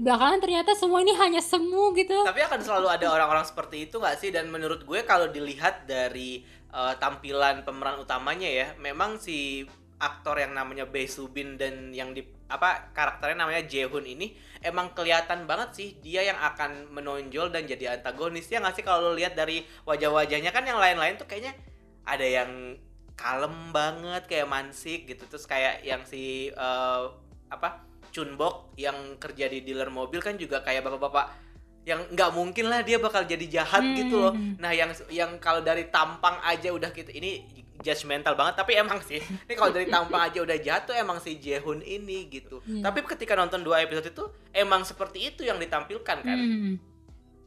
belakangan 0.00 0.40
ternyata 0.40 0.72
semua 0.72 1.04
ini 1.04 1.12
hanya 1.12 1.44
semu 1.44 1.92
gitu. 1.92 2.24
Tapi 2.24 2.40
akan 2.40 2.60
selalu 2.64 2.88
ada 2.88 3.06
orang-orang 3.12 3.44
seperti 3.44 3.88
itu 3.88 4.00
nggak 4.00 4.16
sih? 4.16 4.32
Dan 4.32 4.48
menurut 4.48 4.80
gue 4.88 5.04
kalau 5.04 5.28
dilihat 5.28 5.84
dari 5.84 6.40
eh, 6.72 6.94
tampilan 6.96 7.68
pemeran 7.68 8.00
utamanya 8.00 8.48
ya 8.48 8.66
memang 8.80 9.20
si 9.20 9.68
aktor 9.96 10.36
yang 10.36 10.52
namanya 10.52 10.84
Bae 10.84 11.08
Subin 11.08 11.56
dan 11.56 11.92
yang 11.96 12.12
di 12.12 12.20
apa 12.46 12.92
karakternya 12.92 13.42
namanya 13.42 13.64
Jehun 13.66 14.04
ini 14.06 14.36
emang 14.60 14.92
kelihatan 14.92 15.48
banget 15.48 15.70
sih 15.74 15.88
dia 15.98 16.22
yang 16.22 16.36
akan 16.36 16.92
menonjol 16.92 17.48
dan 17.50 17.64
jadi 17.64 17.98
antagonis. 17.98 18.46
Ya 18.52 18.60
nggak 18.60 18.76
sih 18.76 18.84
kalau 18.84 19.10
lo 19.10 19.12
lihat 19.16 19.34
dari 19.34 19.64
wajah-wajahnya? 19.88 20.52
Kan 20.52 20.68
yang 20.68 20.78
lain-lain 20.78 21.16
tuh 21.16 21.24
kayaknya 21.24 21.56
ada 22.04 22.26
yang 22.26 22.76
kalem 23.16 23.72
banget 23.72 24.28
kayak 24.28 24.46
Mansik 24.46 25.08
gitu. 25.08 25.24
Terus 25.26 25.48
kayak 25.48 25.82
yang 25.82 26.04
si 26.04 26.52
eh, 26.52 27.02
apa 27.48 27.86
Chunbok 28.12 28.76
yang 28.80 29.20
kerja 29.20 29.48
di 29.48 29.64
dealer 29.64 29.88
mobil 29.92 30.20
kan 30.20 30.36
juga 30.36 30.60
kayak 30.64 30.84
bapak-bapak 30.84 31.46
yang 31.86 32.02
nggak 32.10 32.30
mungkin 32.34 32.66
lah 32.66 32.82
dia 32.82 32.98
bakal 32.98 33.22
jadi 33.22 33.46
jahat 33.46 33.84
gitu 33.94 34.18
loh. 34.18 34.34
Hmm. 34.34 34.58
nah 34.58 34.74
yang 34.74 34.90
yang 35.06 35.38
kalau 35.38 35.62
dari 35.62 35.86
tampang 35.86 36.34
aja 36.42 36.74
udah 36.74 36.90
gitu 36.90 37.14
ini 37.14 37.46
judgmental 37.78 38.32
banget 38.32 38.54
tapi 38.56 38.72
emang 38.74 39.00
sih 39.00 39.18
ini 39.18 39.54
kalau 39.54 39.70
dari 39.70 39.86
tampang 39.86 40.22
aja 40.24 40.38
udah 40.38 40.56
jahat 40.56 40.84
tuh 40.84 40.92
emang 40.92 41.18
si 41.18 41.36
Jehun 41.36 41.80
ini 41.80 42.28
gitu 42.28 42.60
Iya. 42.62 42.82
tapi 42.82 43.02
ketika 43.02 43.34
nonton 43.34 43.60
dua 43.60 43.80
episode 43.80 44.06
itu 44.06 44.24
emang 44.50 44.82
seperti 44.82 45.26
itu 45.26 45.42
yang 45.42 45.56
ditampilkan 45.56 46.18
kan 46.20 46.38
Hmm. 46.38 46.76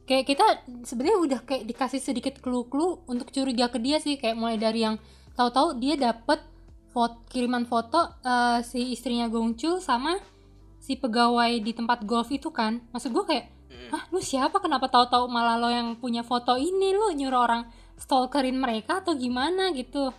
Kayak 0.02 0.26
kita 0.26 0.46
sebenarnya 0.82 1.18
udah 1.18 1.40
kayak 1.40 1.64
dikasih 1.64 2.02
sedikit 2.02 2.34
clue-clue 2.38 2.98
untuk 3.06 3.30
curiga 3.30 3.70
ke 3.70 3.78
dia 3.78 3.96
sih 3.96 4.18
kayak 4.18 4.34
mulai 4.34 4.58
dari 4.58 4.82
yang 4.82 4.98
tahu-tahu 5.32 5.78
dia 5.78 5.94
dapet 5.94 6.42
foto 6.88 7.22
kiriman 7.30 7.62
foto 7.62 8.10
eh, 8.20 8.58
si 8.60 8.90
istrinya 8.90 9.30
Gongchul 9.30 9.78
sama 9.78 10.18
si 10.78 10.98
pegawai 10.98 11.54
di 11.56 11.70
tempat 11.70 12.02
golf 12.02 12.26
itu 12.28 12.50
kan. 12.50 12.82
Maksud 12.90 13.10
gue 13.12 13.22
kayak. 13.24 13.46
"Hah, 13.90 14.02
lu 14.08 14.18
siapa 14.18 14.58
kenapa 14.58 14.86
tahu-tahu 14.86 15.26
malah 15.26 15.54
lo 15.54 15.70
yang 15.70 15.94
punya 15.94 16.22
foto 16.22 16.54
ini 16.54 16.90
lu 16.90 17.10
nyuruh 17.10 17.40
orang 17.40 17.62
stalkerin 18.00 18.56
mereka 18.56 19.04
atau 19.04 19.12
gimana 19.12 19.70
gitu." 19.76 20.10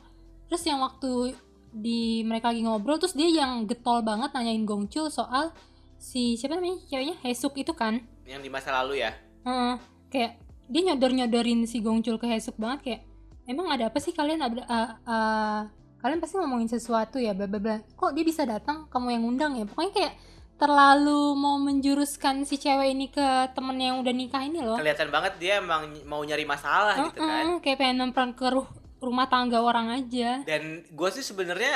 Terus 0.47 0.63
yang 0.67 0.85
waktu 0.85 1.33
di 1.71 2.21
mereka 2.27 2.51
lagi 2.51 2.67
ngobrol 2.67 2.99
terus 2.99 3.15
dia 3.15 3.31
yang 3.31 3.63
getol 3.63 4.03
banget 4.03 4.35
nanyain 4.35 4.67
Gongchul 4.67 5.07
soal 5.07 5.55
si 5.95 6.35
siapa 6.35 6.59
namanya 6.59 6.83
ceweknya? 6.91 7.15
Hesuk 7.23 7.55
itu 7.55 7.71
kan? 7.71 8.03
Yang 8.27 8.41
di 8.45 8.49
masa 8.51 8.75
lalu 8.75 8.99
ya? 8.99 9.15
Heeh, 9.47 9.73
kayak 10.11 10.31
dia 10.67 10.81
nyodor-nyodorin 10.91 11.63
si 11.63 11.79
Gongchul 11.79 12.19
ke 12.19 12.27
Hesuk 12.27 12.59
banget 12.59 12.79
kayak 12.83 13.01
emang 13.47 13.71
ada 13.71 13.87
apa 13.87 13.99
sih 14.03 14.11
kalian 14.11 14.43
ada 14.43 14.61
eh, 14.63 14.89
eh, 15.07 15.61
kalian 16.01 16.19
pasti 16.19 16.35
ngomongin 16.41 16.69
sesuatu 16.71 17.21
ya 17.21 17.31
bla 17.31 17.47
bla 17.47 17.59
bla. 17.61 17.77
Kok 17.95 18.11
dia 18.11 18.23
bisa 18.25 18.43
datang? 18.43 18.89
Kamu 18.91 19.07
yang 19.13 19.23
undang 19.23 19.55
ya. 19.55 19.63
Pokoknya 19.63 19.91
kayak 19.93 20.13
terlalu 20.61 21.33
mau 21.33 21.57
menjuruskan 21.57 22.45
si 22.45 22.55
cewek 22.55 22.93
ini 22.93 23.09
ke 23.09 23.25
temen 23.51 23.73
yang 23.75 23.97
udah 23.97 24.13
nikah 24.13 24.45
ini 24.45 24.61
loh. 24.61 24.77
Kelihatan 24.77 25.09
banget 25.09 25.33
dia 25.35 25.57
emang 25.57 25.89
mau 26.05 26.21
nyari 26.21 26.45
masalah 26.45 27.09
gitu 27.09 27.17
kan. 27.17 27.57
kayak 27.59 27.77
pengen 27.77 27.97
nempel 27.99 28.29
ke 28.31 28.45
ru- 28.47 28.69
rumah 29.01 29.25
tangga 29.25 29.57
orang 29.57 29.89
aja. 29.89 30.45
Dan 30.45 30.85
gue 30.85 31.09
sih 31.09 31.25
sebenarnya 31.25 31.73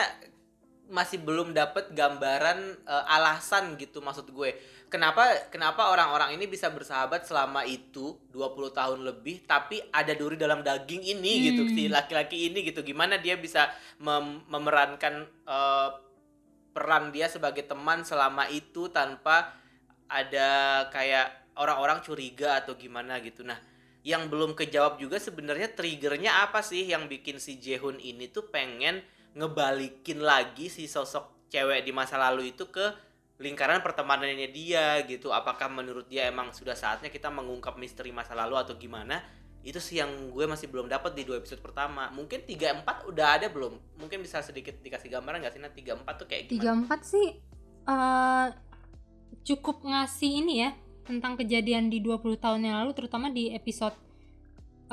masih 0.86 1.18
belum 1.18 1.50
dapet 1.50 1.90
gambaran 1.90 2.60
eh, 2.78 3.06
alasan 3.10 3.74
gitu 3.76 4.00
maksud 4.00 4.30
gue. 4.30 4.54
Kenapa 4.86 5.50
kenapa 5.50 5.90
orang-orang 5.90 6.38
ini 6.38 6.46
bisa 6.46 6.70
bersahabat 6.70 7.26
selama 7.26 7.66
itu 7.66 8.22
20 8.30 8.38
tahun 8.72 9.02
lebih 9.02 9.44
tapi 9.44 9.82
ada 9.90 10.14
duri 10.14 10.38
dalam 10.38 10.62
daging 10.62 11.02
ini 11.02 11.50
gitu 11.50 11.66
Hmm. 11.66 11.74
si 11.74 11.90
laki-laki 11.90 12.54
ini 12.54 12.62
gitu. 12.62 12.86
Gimana 12.86 13.18
dia 13.18 13.34
bisa 13.34 13.66
mem- 13.98 14.46
memerankan 14.46 15.26
eh, 15.26 15.90
peran 16.76 17.16
dia 17.16 17.32
sebagai 17.32 17.64
teman 17.64 18.04
selama 18.04 18.52
itu 18.52 18.92
tanpa 18.92 19.56
ada 20.12 20.84
kayak 20.92 21.56
orang-orang 21.56 22.04
curiga 22.04 22.60
atau 22.60 22.76
gimana 22.76 23.24
gitu. 23.24 23.48
Nah 23.48 23.56
yang 24.04 24.28
belum 24.28 24.54
kejawab 24.54 25.00
juga 25.00 25.18
sebenarnya 25.18 25.72
triggernya 25.72 26.44
apa 26.46 26.60
sih 26.60 26.84
yang 26.86 27.08
bikin 27.08 27.40
si 27.40 27.58
Jehun 27.58 27.98
ini 27.98 28.28
tuh 28.28 28.52
pengen 28.52 29.02
ngebalikin 29.34 30.20
lagi 30.22 30.68
si 30.68 30.86
sosok 30.86 31.48
cewek 31.50 31.88
di 31.88 31.96
masa 31.96 32.20
lalu 32.20 32.52
itu 32.52 32.68
ke 32.70 32.92
lingkaran 33.40 33.80
pertemanannya 33.80 34.52
dia 34.52 35.00
gitu? 35.08 35.32
Apakah 35.32 35.72
menurut 35.72 36.12
dia 36.12 36.28
emang 36.28 36.52
sudah 36.52 36.76
saatnya 36.76 37.08
kita 37.08 37.32
mengungkap 37.32 37.80
misteri 37.80 38.12
masa 38.12 38.36
lalu 38.36 38.60
atau 38.60 38.76
gimana 38.76 39.24
itu 39.66 39.82
sih 39.82 39.98
yang 39.98 40.30
gue 40.30 40.46
masih 40.46 40.70
belum 40.70 40.86
dapat 40.86 41.18
di 41.18 41.26
dua 41.26 41.42
episode 41.42 41.58
pertama. 41.58 42.14
Mungkin 42.14 42.46
3 42.46 42.86
4 42.86 43.10
udah 43.10 43.28
ada 43.42 43.50
belum? 43.50 43.74
Mungkin 43.98 44.22
bisa 44.22 44.38
sedikit 44.46 44.78
dikasih 44.78 45.10
gambaran 45.10 45.42
nggak 45.42 45.54
sih 45.58 45.62
nah 45.62 45.74
3 45.74 46.06
4 46.06 46.22
tuh 46.22 46.28
kayak 46.30 46.54
tiga 46.54 46.70
empat 46.78 47.02
sih 47.02 47.42
eh, 47.90 48.48
cukup 49.42 49.82
ngasih 49.82 50.32
ini 50.46 50.54
ya 50.62 50.70
tentang 51.02 51.34
kejadian 51.34 51.90
di 51.90 51.98
20 51.98 52.38
tahun 52.38 52.62
yang 52.62 52.86
lalu 52.86 52.94
terutama 52.94 53.34
di 53.34 53.50
episode 53.58 53.98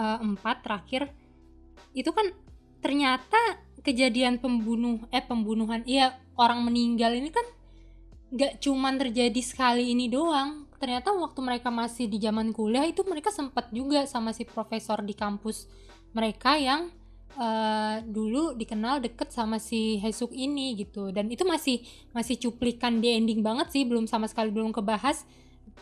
eh, 0.01 0.19
4 0.25 0.41
terakhir. 0.65 1.13
Itu 1.93 2.17
kan 2.17 2.33
ternyata 2.81 3.61
kejadian 3.85 4.41
pembunuh 4.41 5.05
eh 5.13 5.21
pembunuhan 5.21 5.85
iya 5.85 6.17
orang 6.41 6.65
meninggal 6.65 7.13
ini 7.13 7.29
kan 7.29 7.45
nggak 8.33 8.65
cuman 8.65 8.97
terjadi 8.97 9.43
sekali 9.45 9.93
ini 9.93 10.09
doang 10.09 10.62
ternyata 10.83 11.15
waktu 11.15 11.39
mereka 11.39 11.71
masih 11.71 12.11
di 12.11 12.19
zaman 12.19 12.51
kuliah 12.51 12.83
itu 12.83 13.07
mereka 13.07 13.31
sempat 13.31 13.71
juga 13.71 14.03
sama 14.11 14.35
si 14.35 14.43
profesor 14.43 14.99
di 15.07 15.15
kampus 15.15 15.71
mereka 16.11 16.59
yang 16.59 16.91
eh, 17.39 18.03
dulu 18.03 18.59
dikenal 18.59 18.99
deket 18.99 19.31
sama 19.31 19.63
si 19.63 20.03
Hesuk 20.03 20.35
ini 20.35 20.75
gitu. 20.75 21.15
Dan 21.15 21.31
itu 21.31 21.47
masih 21.47 21.87
masih 22.11 22.35
cuplikan 22.35 22.99
di 22.99 23.15
ending 23.15 23.47
banget 23.47 23.71
sih 23.71 23.87
belum 23.87 24.11
sama 24.11 24.27
sekali 24.27 24.51
belum 24.51 24.75
kebahas. 24.75 25.23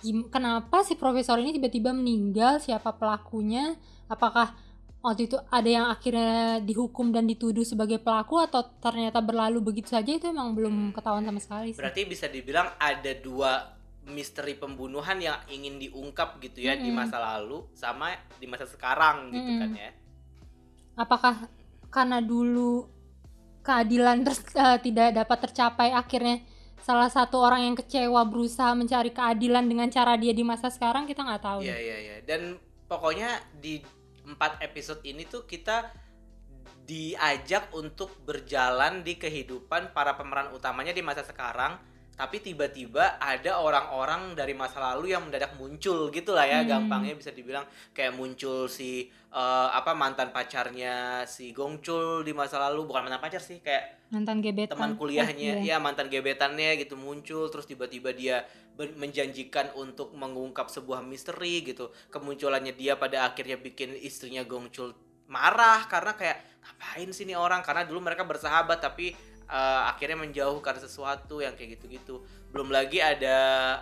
Kenapa 0.04 0.84
si 0.84 1.00
profesor 1.00 1.40
ini 1.40 1.56
tiba-tiba 1.56 1.96
meninggal? 1.96 2.60
Siapa 2.60 2.92
pelakunya? 2.92 3.80
Apakah 4.04 4.52
waktu 5.00 5.32
itu 5.32 5.40
ada 5.48 5.68
yang 5.68 5.88
akhirnya 5.88 6.60
dihukum 6.60 7.08
dan 7.08 7.24
dituduh 7.24 7.64
sebagai 7.64 7.96
pelaku 8.04 8.36
atau 8.36 8.68
ternyata 8.84 9.24
berlalu 9.24 9.64
begitu 9.64 9.96
saja? 9.96 10.12
Itu 10.12 10.28
emang 10.28 10.52
belum 10.52 10.92
ketahuan 10.92 11.24
sama 11.24 11.40
sekali 11.40 11.72
sih. 11.72 11.80
berarti 11.80 12.04
bisa 12.04 12.28
dibilang 12.28 12.68
ada 12.76 13.12
dua 13.16 13.79
misteri 14.16 14.54
pembunuhan 14.62 15.18
yang 15.22 15.38
ingin 15.56 15.74
diungkap 15.82 16.38
gitu 16.44 16.58
ya 16.68 16.74
di 16.84 16.90
Mm-mm. 16.90 16.98
masa 17.00 17.16
lalu 17.18 17.58
sama 17.82 18.06
di 18.40 18.46
masa 18.52 18.66
sekarang 18.68 19.30
gitu 19.36 19.52
Mm-mm. 19.52 19.58
kan 19.60 19.70
ya 19.84 19.90
apakah 20.98 21.34
karena 21.94 22.18
dulu 22.22 22.86
keadilan 23.66 24.16
terus 24.26 24.40
eh, 24.56 24.78
tidak 24.86 25.08
dapat 25.20 25.38
tercapai 25.50 25.88
akhirnya 25.94 26.36
salah 26.80 27.10
satu 27.12 27.36
orang 27.46 27.62
yang 27.72 27.76
kecewa 27.80 28.22
berusaha 28.32 28.72
mencari 28.80 29.10
keadilan 29.12 29.64
dengan 29.70 29.88
cara 29.92 30.14
dia 30.16 30.32
di 30.32 30.44
masa 30.46 30.68
sekarang 30.72 31.04
kita 31.10 31.20
nggak 31.26 31.44
tahu 31.44 31.64
Iya 31.64 31.76
iya 31.76 31.96
iya. 32.06 32.16
Dan 32.24 32.56
pokoknya 32.88 33.30
di 33.60 33.84
empat 34.24 34.62
episode 34.64 35.02
ini 35.04 35.28
tuh 35.28 35.44
kita 35.44 35.92
diajak 36.90 37.70
untuk 37.76 38.10
berjalan 38.26 39.06
di 39.06 39.14
kehidupan 39.20 39.94
para 39.94 40.18
pemeran 40.18 40.50
utamanya 40.56 40.90
di 40.90 41.02
masa 41.04 41.22
sekarang. 41.22 41.78
Tapi 42.16 42.36
tiba-tiba 42.44 43.16
ada 43.16 43.58
orang-orang 43.58 44.36
dari 44.36 44.52
masa 44.52 44.76
lalu 44.92 45.16
yang 45.16 45.24
mendadak 45.24 45.56
muncul 45.56 46.12
gitu 46.12 46.36
lah 46.36 46.44
ya, 46.44 46.60
Hmm. 46.60 46.68
gampangnya 46.68 47.16
bisa 47.16 47.32
dibilang. 47.32 47.64
Kayak 47.96 48.12
muncul 48.14 48.68
si 48.68 49.08
eh, 49.30 49.68
apa 49.70 49.94
mantan 49.94 50.34
pacarnya 50.34 51.22
si 51.24 51.54
Gongchul 51.54 52.26
di 52.26 52.34
masa 52.34 52.58
lalu, 52.58 52.82
bukan 52.90 53.06
mantan 53.06 53.22
pacar 53.22 53.38
sih, 53.38 53.62
kayak 53.62 54.10
mantan 54.10 54.42
gebetan. 54.42 54.74
teman 54.74 54.98
kuliahnya. 54.98 55.62
Eh, 55.62 55.70
iya. 55.70 55.78
ya 55.78 55.82
mantan 55.82 56.10
gebetannya 56.10 56.74
gitu 56.82 56.98
muncul. 56.98 57.46
Terus 57.46 57.64
tiba-tiba 57.70 58.10
dia 58.10 58.42
menjanjikan 58.80 59.70
untuk 59.76 60.10
mengungkap 60.16 60.66
sebuah 60.66 61.04
misteri 61.04 61.62
gitu. 61.62 61.92
Kemunculannya 62.08 62.72
dia 62.74 62.96
pada 62.96 63.28
akhirnya 63.28 63.54
bikin 63.54 63.92
istrinya 63.94 64.42
Gongchul 64.42 64.96
marah 65.30 65.86
karena 65.86 66.18
kayak 66.18 66.42
ngapain 66.58 67.10
sih 67.14 67.22
nih 67.22 67.38
orang? 67.38 67.62
Karena 67.62 67.86
dulu 67.86 68.02
mereka 68.02 68.26
bersahabat 68.26 68.82
tapi 68.82 69.14
eh, 69.50 69.82
akhirnya 69.90 70.18
menjauh 70.22 70.62
karena 70.62 70.80
sesuatu 70.80 71.42
yang 71.42 71.58
kayak 71.58 71.76
gitu-gitu. 71.76 72.22
Belum 72.54 72.70
lagi 72.70 73.02
ada 73.02 73.36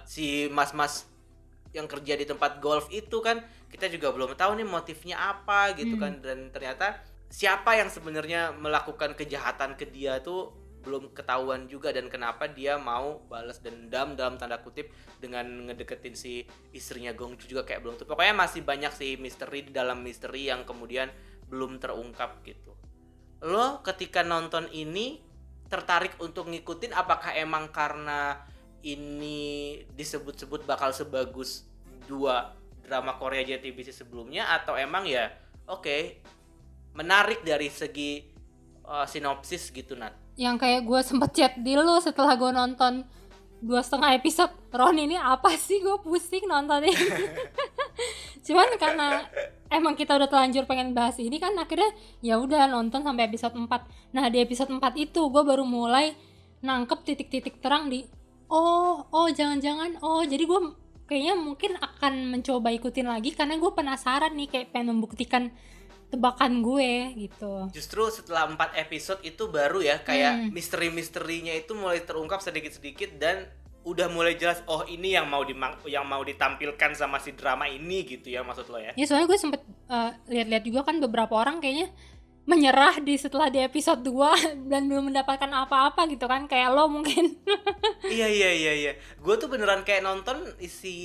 si 0.08 0.48
mas-mas 0.48 1.04
yang 1.76 1.84
kerja 1.84 2.16
di 2.16 2.24
tempat 2.24 2.64
golf 2.64 2.88
itu 2.88 3.20
kan 3.20 3.44
kita 3.68 3.92
juga 3.92 4.08
belum 4.08 4.32
tahu 4.32 4.56
nih 4.56 4.64
motifnya 4.64 5.20
apa 5.20 5.76
gitu 5.76 6.00
Hmm. 6.00 6.02
kan. 6.02 6.12
Dan 6.24 6.38
ternyata 6.48 6.96
siapa 7.28 7.76
yang 7.76 7.92
sebenarnya 7.92 8.56
melakukan 8.56 9.12
kejahatan 9.12 9.76
ke 9.76 9.84
dia 9.92 10.24
tuh 10.24 10.56
belum 10.78 11.12
ketahuan 11.12 11.68
juga 11.68 11.92
dan 11.92 12.08
kenapa 12.08 12.48
dia 12.48 12.80
mau 12.80 13.20
balas 13.28 13.60
dendam 13.60 14.16
dalam 14.16 14.40
tanda 14.40 14.56
kutip 14.62 14.88
dengan 15.20 15.44
ngedeketin 15.68 16.16
si 16.16 16.48
istrinya 16.72 17.12
Gongchu 17.12 17.44
juga 17.44 17.68
kayak 17.68 17.84
belum 17.84 17.94
tuh 18.00 18.08
pokoknya 18.08 18.32
masih 18.32 18.64
banyak 18.64 18.88
sih 18.96 19.20
misteri 19.20 19.68
di 19.68 19.72
dalam 19.74 20.00
misteri 20.00 20.48
yang 20.48 20.64
kemudian 20.64 21.12
belum 21.50 21.76
terungkap 21.76 22.40
gitu. 22.46 22.72
Lo 23.44 23.84
ketika 23.84 24.24
nonton 24.24 24.70
ini 24.72 25.20
tertarik 25.68 26.16
untuk 26.18 26.48
ngikutin 26.48 26.96
apakah 26.96 27.36
emang 27.36 27.68
karena 27.68 28.40
ini 28.82 29.80
disebut-sebut 29.92 30.64
bakal 30.64 30.90
sebagus 30.96 31.68
dua 32.08 32.56
drama 32.80 33.20
Korea 33.20 33.44
JTBC 33.44 33.92
sebelumnya 33.92 34.48
atau 34.48 34.74
emang 34.80 35.04
ya 35.04 35.28
oke 35.68 36.24
menarik 36.96 37.44
dari 37.44 37.68
segi 37.68 38.24
uh, 38.88 39.04
sinopsis 39.04 39.68
gitu 39.70 39.94
Nat? 39.94 40.16
Yang 40.40 40.56
kayak 40.64 40.82
gue 40.88 41.00
sempet 41.04 41.30
chat 41.36 41.52
di 41.60 41.76
lu 41.76 42.00
setelah 42.00 42.34
gue 42.34 42.48
nonton 42.48 43.04
dua 43.60 43.84
setengah 43.84 44.16
episode 44.16 44.54
Ron 44.72 44.96
ini 44.96 45.20
apa 45.20 45.52
sih? 45.54 45.84
Gue 45.84 46.00
pusing 46.00 46.48
nonton 46.48 46.88
ini 46.88 46.96
cuman 48.48 48.80
karena 48.80 49.28
emang 49.68 49.94
kita 49.96 50.16
udah 50.16 50.28
telanjur 50.28 50.64
pengen 50.64 50.96
bahas 50.96 51.16
ini 51.20 51.36
kan 51.36 51.52
akhirnya 51.56 51.92
ya 52.24 52.40
udah 52.40 52.68
nonton 52.68 53.04
sampai 53.04 53.28
episode 53.28 53.54
4 53.54 53.68
nah 54.16 54.26
di 54.32 54.40
episode 54.40 54.72
4 54.72 54.80
itu 54.96 55.20
gue 55.28 55.42
baru 55.44 55.64
mulai 55.68 56.16
nangkep 56.58 56.98
titik-titik 57.06 57.62
terang 57.62 57.86
di 57.86 58.02
oh 58.48 59.06
oh 59.12 59.28
jangan-jangan 59.28 60.00
oh. 60.02 60.24
Jadi 60.24 60.44
gue 60.48 60.60
kayaknya 61.08 61.34
mungkin 61.36 61.76
akan 61.80 62.32
mencoba 62.32 62.68
ikutin 62.72 63.08
lagi 63.08 63.32
karena 63.32 63.56
gue 63.56 63.70
penasaran 63.72 64.32
nih 64.36 64.48
kayak 64.48 64.72
pengen 64.72 64.96
membuktikan 64.96 65.52
tebakan 66.08 66.64
gue 66.64 67.12
gitu. 67.28 67.68
Justru 67.72 68.08
setelah 68.08 68.48
empat 68.48 68.72
episode 68.80 69.20
itu 69.20 69.52
baru 69.52 69.84
ya 69.84 70.00
kayak 70.00 70.48
Hmm. 70.48 70.50
misteri-misterinya 70.56 71.52
itu 71.52 71.76
mulai 71.76 72.00
terungkap 72.00 72.40
sedikit-sedikit 72.40 73.20
dan 73.20 73.44
udah 73.88 74.06
mulai 74.06 74.34
jelas 74.34 74.60
oh 74.64 74.84
ini 74.84 75.12
yang 75.12 75.24
mau 75.24 75.40
dimang 75.40 75.76
yang 75.84 76.04
mau 76.04 76.20
ditampilkan 76.20 76.92
sama 76.92 77.16
si 77.16 77.32
drama 77.32 77.64
ini 77.66 78.04
gitu 78.04 78.28
ya 78.28 78.40
maksud 78.40 78.68
lo 78.68 78.76
ya 78.76 78.92
Ya 78.92 79.04
soalnya 79.04 79.26
gue 79.26 79.38
sempet 79.38 79.60
eh, 79.86 80.10
lihat-lihat 80.28 80.62
juga 80.62 80.80
kan 80.82 80.98
beberapa 80.98 81.32
orang 81.34 81.58
kayaknya 81.58 81.88
menyerah 82.44 82.96
di 82.98 83.12
setelah 83.14 83.46
di 83.46 83.60
episode 83.60 84.00
2 84.00 84.08
dan 84.72 84.88
belum 84.88 85.12
mendapatkan 85.12 85.48
apa-apa 85.48 86.08
gitu 86.08 86.24
kan 86.24 86.44
kayak 86.44 86.72
lo 86.72 86.88
mungkin. 86.88 87.36
iya 88.08 88.24
iya 88.26 88.48
iya 88.50 88.72
iya 88.74 88.92
gue 89.14 89.34
tuh 89.36 89.46
beneran 89.46 89.82
kayak 89.82 90.00
nonton 90.00 90.40
isi 90.58 90.96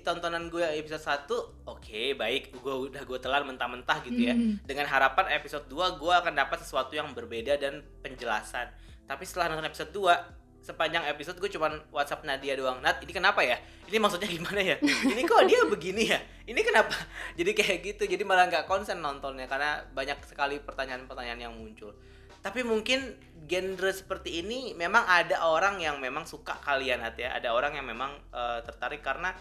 tontonan 0.00 0.48
gue 0.48 0.64
episode 0.64 1.04
1 1.28 1.28
oke 1.66 2.00
baik 2.14 2.56
gue 2.56 2.74
udah 2.88 3.02
gue 3.02 3.18
telan 3.18 3.44
mentah-mentah 3.44 4.00
gitu 4.02 4.20
ya 4.22 4.32
Hmm. 4.32 4.56
dengan 4.62 4.86
harapan 4.86 5.28
episode 5.30 5.66
2 5.66 5.76
gue 5.98 6.12
akan 6.14 6.32
dapat 6.32 6.58
sesuatu 6.58 6.92
yang 6.92 7.12
berbeda 7.12 7.56
dan 7.56 7.84
penjelasan 8.00 8.72
tapi 9.04 9.24
setelah 9.24 9.52
nonton 9.52 9.66
episode 9.66 9.92
2 9.92 10.47
sepanjang 10.68 11.08
episode 11.08 11.40
gue 11.40 11.48
cuman 11.48 11.80
WhatsApp 11.88 12.28
Nadia 12.28 12.52
doang. 12.52 12.84
Nat 12.84 13.00
ini 13.00 13.12
kenapa 13.16 13.40
ya? 13.40 13.56
Ini 13.88 13.96
maksudnya 13.96 14.28
gimana 14.28 14.60
ya? 14.60 14.76
Ini 14.84 15.24
kok 15.24 15.48
dia 15.48 15.64
begini 15.64 16.12
ya? 16.12 16.20
Ini 16.44 16.60
kenapa? 16.60 16.92
Jadi 17.40 17.56
kayak 17.56 17.78
gitu. 17.80 18.02
Jadi 18.04 18.20
malah 18.28 18.52
nggak 18.52 18.68
konsen 18.68 19.00
nontonnya 19.00 19.48
karena 19.48 19.80
banyak 19.96 20.20
sekali 20.28 20.60
pertanyaan-pertanyaan 20.60 21.48
yang 21.48 21.56
muncul. 21.56 21.96
Tapi 22.44 22.60
mungkin 22.62 23.16
genre 23.48 23.90
seperti 23.90 24.44
ini 24.44 24.76
memang 24.76 25.08
ada 25.08 25.48
orang 25.48 25.80
yang 25.80 25.96
memang 25.96 26.28
suka 26.28 26.60
kalian 26.60 27.00
Nat 27.00 27.16
ya. 27.16 27.32
Ada 27.32 27.56
orang 27.56 27.80
yang 27.80 27.88
memang 27.88 28.12
eh, 28.36 28.60
tertarik 28.68 29.00
karena 29.00 29.32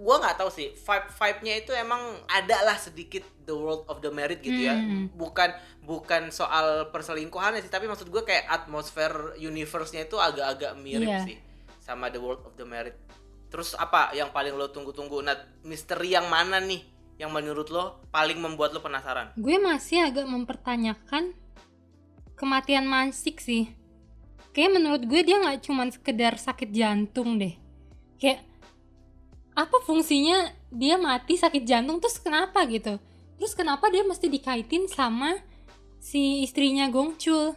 gua 0.00 0.16
nggak 0.16 0.36
tahu 0.36 0.48
sih 0.48 0.72
vibe 0.72 1.08
vibe 1.10 1.40
nya 1.44 1.54
itu 1.58 1.72
emang 1.72 2.00
ada 2.24 2.64
lah 2.64 2.74
sedikit 2.74 3.20
the 3.44 3.52
world 3.52 3.84
of 3.84 4.00
the 4.00 4.08
married 4.08 4.40
gitu 4.40 4.64
ya 4.64 4.72
Hmm. 4.72 5.12
bukan 5.12 5.52
bukan 5.80 6.30
soal 6.30 6.88
perselingkuhan 6.88 7.60
sih 7.60 7.68
tapi 7.68 7.84
maksud 7.84 8.08
gue 8.08 8.22
kayak 8.22 8.48
atmosfer 8.48 9.10
universe-nya 9.36 10.06
itu 10.06 10.16
agak-agak 10.16 10.72
mirip 10.74 11.04
Iya. 11.04 11.20
sih 11.22 11.36
sama 11.78 12.08
the 12.08 12.16
world 12.16 12.40
of 12.42 12.54
the 12.54 12.64
married 12.64 12.96
terus 13.48 13.74
apa 13.74 14.10
yang 14.12 14.30
paling 14.30 14.54
lo 14.54 14.68
tunggu-tunggu 14.68 15.20
Nat 15.20 15.36
misteri 15.60 16.14
yang 16.14 16.26
mana 16.26 16.56
nih 16.58 16.80
yang 17.18 17.28
menurut 17.28 17.68
lo 17.68 17.84
paling 18.08 18.38
membuat 18.38 18.70
lo 18.70 18.80
penasaran 18.80 19.34
gue 19.34 19.56
masih 19.58 20.06
agak 20.06 20.24
mempertanyakan 20.24 21.36
kematian 22.32 22.88
Mansik 22.88 23.36
sih. 23.36 23.68
Kayak 24.50 24.80
menurut 24.80 25.02
gue 25.04 25.20
dia 25.20 25.36
nggak 25.36 25.60
cuman 25.60 25.92
sekedar 25.92 26.34
sakit 26.34 26.72
jantung 26.72 27.36
deh. 27.36 27.52
Kayak 28.16 28.48
apa 29.54 29.76
fungsinya 29.82 30.54
dia 30.70 30.96
mati 30.96 31.34
sakit 31.34 31.66
jantung 31.66 31.98
terus 31.98 32.18
kenapa 32.22 32.62
gitu? 32.70 32.96
Terus 33.40 33.52
kenapa 33.56 33.88
dia 33.88 34.04
mesti 34.04 34.28
dikaitin 34.28 34.86
sama 34.86 35.36
si 35.98 36.44
istrinya 36.44 36.86
Gongchul? 36.92 37.56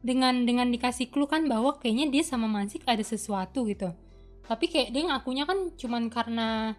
Dengan 0.00 0.48
dengan 0.48 0.72
dikasih 0.72 1.12
clue 1.12 1.28
kan 1.28 1.44
bahwa 1.44 1.76
kayaknya 1.76 2.08
dia 2.08 2.24
sama 2.24 2.48
Mansik 2.48 2.88
ada 2.88 3.04
sesuatu 3.04 3.68
gitu. 3.68 3.92
Tapi 4.48 4.64
kayak 4.70 4.88
dia 4.96 5.02
ngakunya 5.12 5.44
kan 5.44 5.68
cuman 5.76 6.08
karena 6.08 6.72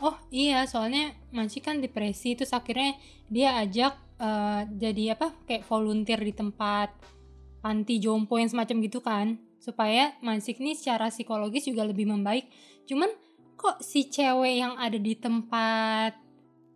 oh 0.00 0.16
iya 0.32 0.64
soalnya 0.64 1.12
Mansik 1.30 1.68
kan 1.68 1.78
depresi 1.78 2.34
terus 2.34 2.54
akhirnya 2.56 2.96
dia 3.28 3.60
ajak 3.60 3.94
eh, 4.18 4.62
jadi 4.70 5.18
apa 5.18 5.34
kayak 5.44 5.66
volunteer 5.68 6.20
di 6.22 6.32
tempat 6.32 6.94
panti 7.60 8.00
jompo 8.00 8.40
yang 8.40 8.48
semacam 8.48 8.76
gitu 8.80 9.00
kan 9.04 9.36
supaya 9.60 10.16
Mansik 10.24 10.58
nih 10.58 10.74
secara 10.74 11.12
psikologis 11.12 11.68
juga 11.68 11.84
lebih 11.84 12.08
membaik 12.08 12.48
cuman 12.88 13.12
kok 13.60 13.84
si 13.84 14.08
cewek 14.08 14.64
yang 14.64 14.80
ada 14.80 14.96
di 14.96 15.12
tempat 15.20 16.16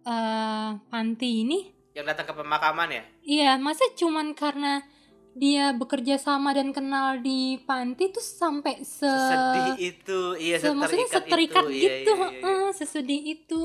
eh, 0.04 0.70
panti 0.92 1.40
ini? 1.40 1.72
Yang 1.96 2.12
datang 2.12 2.26
ke 2.28 2.34
pemakaman 2.36 2.88
ya? 2.92 3.02
Iya 3.24 3.50
masa 3.56 3.88
cuman 3.96 4.36
karena 4.36 4.84
dia 5.34 5.74
bekerja 5.74 6.14
sama 6.14 6.54
dan 6.54 6.70
kenal 6.70 7.18
di 7.18 7.58
panti 7.66 8.12
tuh 8.14 8.22
sampai 8.22 8.86
se 8.86 9.08
sedih 9.08 9.74
itu. 9.80 10.20
Iya 10.38 10.56
Se- 10.62 10.76
maksudnya 10.76 11.08
seterikat 11.10 11.64
itu. 11.66 11.74
Iya, 11.74 11.82
gitu, 11.82 12.12
iya, 12.14 12.22
iya, 12.22 12.30
iya. 12.30 12.42
heeh, 12.46 12.66
sesedih 12.76 13.20
itu. 13.34 13.62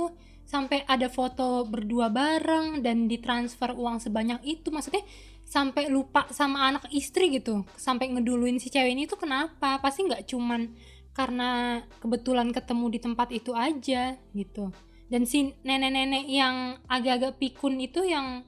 Sampai 0.50 0.82
ada 0.90 1.14
foto 1.14 1.62
berdua 1.70 2.10
bareng 2.10 2.82
dan 2.82 3.06
ditransfer 3.06 3.78
uang 3.78 4.02
sebanyak 4.02 4.42
itu. 4.42 4.74
Maksudnya 4.74 5.06
sampai 5.46 5.94
lupa 5.94 6.26
sama 6.34 6.74
anak 6.74 6.90
istri 6.90 7.30
gitu. 7.38 7.62
Sampai 7.78 8.10
ngeduluin 8.10 8.58
si 8.58 8.74
cewek 8.74 8.98
ini 8.98 9.06
tuh 9.06 9.22
kenapa? 9.22 9.78
Pasti 9.78 10.10
nggak 10.10 10.26
cuman 10.26 10.74
karena 11.14 11.82
kebetulan 12.00 12.54
ketemu 12.54 12.86
di 12.94 13.00
tempat 13.02 13.28
itu 13.34 13.52
aja 13.54 14.16
gitu. 14.34 14.72
Dan 15.10 15.26
si 15.26 15.58
nenek-nenek 15.66 16.26
yang 16.30 16.78
agak-agak 16.86 17.42
pikun 17.42 17.82
itu 17.82 18.06
yang 18.06 18.46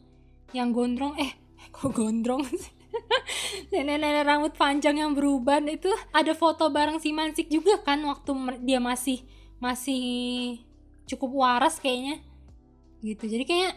yang 0.54 0.76
gondrong 0.76 1.18
eh 1.18 1.32
kok 1.76 1.96
gondrong 1.96 2.44
nenek-nenek 3.74 4.24
rambut 4.28 4.54
panjang 4.54 5.00
yang 5.00 5.16
beruban 5.16 5.66
itu 5.72 5.90
ada 6.12 6.36
foto 6.36 6.70
bareng 6.70 7.00
si 7.00 7.16
Mansik 7.16 7.48
juga 7.48 7.80
kan 7.82 8.04
waktu 8.04 8.62
dia 8.62 8.78
masih 8.84 9.24
masih 9.58 10.04
cukup 11.08 11.44
waras 11.44 11.78
kayaknya 11.82 12.22
gitu. 13.02 13.26
Jadi 13.26 13.44
kayaknya 13.44 13.72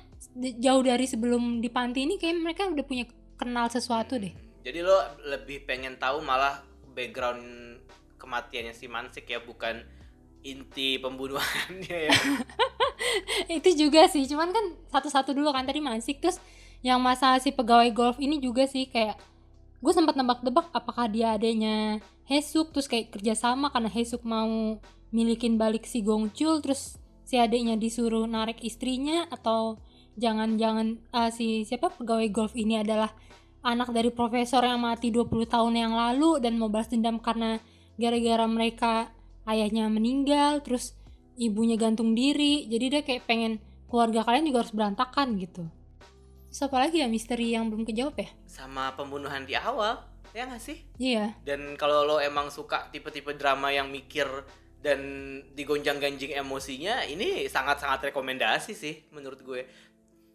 jauh 0.60 0.82
dari 0.84 1.06
sebelum 1.08 1.60
di 1.60 1.68
panti 1.72 2.04
ini 2.04 2.20
kayak 2.20 2.36
mereka 2.40 2.68
udah 2.68 2.84
punya 2.84 3.04
kenal 3.36 3.66
sesuatu 3.68 4.20
deh. 4.20 4.32
Jadi 4.64 4.80
lo 4.80 4.96
lebih 5.28 5.68
pengen 5.68 6.00
tahu 6.00 6.24
malah 6.24 6.64
background 6.96 7.76
kematiannya 8.24 8.72
si 8.72 8.88
Mansik 8.88 9.28
ya 9.28 9.44
bukan 9.44 9.84
inti 10.44 10.96
pembunuhannya 11.00 11.98
ya. 12.08 12.18
itu 13.60 13.86
juga 13.86 14.08
sih 14.08 14.24
cuman 14.24 14.52
kan 14.52 14.64
satu-satu 14.88 15.36
dulu 15.36 15.52
kan 15.52 15.68
tadi 15.68 15.84
Mansik 15.84 16.24
terus 16.24 16.40
yang 16.84 17.00
masalah 17.00 17.40
si 17.40 17.52
pegawai 17.52 17.88
golf 17.92 18.16
ini 18.20 18.40
juga 18.40 18.64
sih 18.64 18.88
kayak 18.88 19.16
gue 19.80 19.92
sempat 19.92 20.16
nebak-nebak 20.16 20.72
apakah 20.72 21.08
dia 21.08 21.36
adanya 21.36 22.00
Hesuk 22.24 22.72
terus 22.72 22.88
kayak 22.88 23.12
kerjasama 23.12 23.68
karena 23.68 23.92
Hesuk 23.92 24.24
mau 24.24 24.80
milikin 25.12 25.60
balik 25.60 25.84
si 25.84 26.00
Gongchul 26.00 26.64
terus 26.64 26.96
si 27.24 27.36
adiknya 27.36 27.76
disuruh 27.76 28.24
narik 28.24 28.64
istrinya 28.64 29.28
atau 29.28 29.80
jangan-jangan 30.16 31.00
ah, 31.12 31.28
si 31.28 31.68
siapa 31.68 31.92
pegawai 31.92 32.28
golf 32.32 32.52
ini 32.56 32.80
adalah 32.80 33.12
anak 33.64 33.92
dari 33.96 34.12
profesor 34.12 34.60
yang 34.60 34.84
mati 34.84 35.08
20 35.08 35.48
tahun 35.48 35.72
yang 35.72 35.92
lalu 35.96 36.40
dan 36.40 36.60
mau 36.60 36.68
balas 36.68 36.92
dendam 36.92 37.16
karena 37.16 37.60
gara-gara 37.94 38.46
mereka 38.48 38.92
ayahnya 39.46 39.86
meninggal 39.92 40.64
terus 40.64 40.96
ibunya 41.34 41.74
gantung 41.74 42.14
diri 42.14 42.66
jadi 42.70 42.86
dia 42.98 43.02
kayak 43.02 43.26
pengen 43.26 43.52
keluarga 43.90 44.26
kalian 44.26 44.50
juga 44.50 44.66
harus 44.66 44.74
berantakan 44.74 45.38
gitu 45.38 45.64
terus 46.50 46.60
apa 46.66 46.76
lagi 46.86 47.02
ya 47.02 47.10
misteri 47.10 47.54
yang 47.54 47.66
belum 47.70 47.82
kejawab 47.82 48.14
ya 48.14 48.30
Sama 48.46 48.94
pembunuhan 48.94 49.42
di 49.42 49.58
awal, 49.58 49.98
ya 50.30 50.46
nggak 50.46 50.62
sih? 50.62 50.78
iya 51.02 51.34
Dan 51.42 51.74
kalau 51.74 52.06
lo 52.06 52.22
emang 52.22 52.46
suka 52.54 52.86
tipe-tipe 52.94 53.34
drama 53.34 53.74
yang 53.74 53.90
mikir 53.90 54.26
dan 54.78 55.00
digonjang-ganjing 55.56 56.36
emosinya, 56.38 57.02
ini 57.08 57.50
sangat-sangat 57.50 58.12
rekomendasi 58.12 58.70
sih 58.76 59.02
menurut 59.10 59.42
gue. 59.42 59.66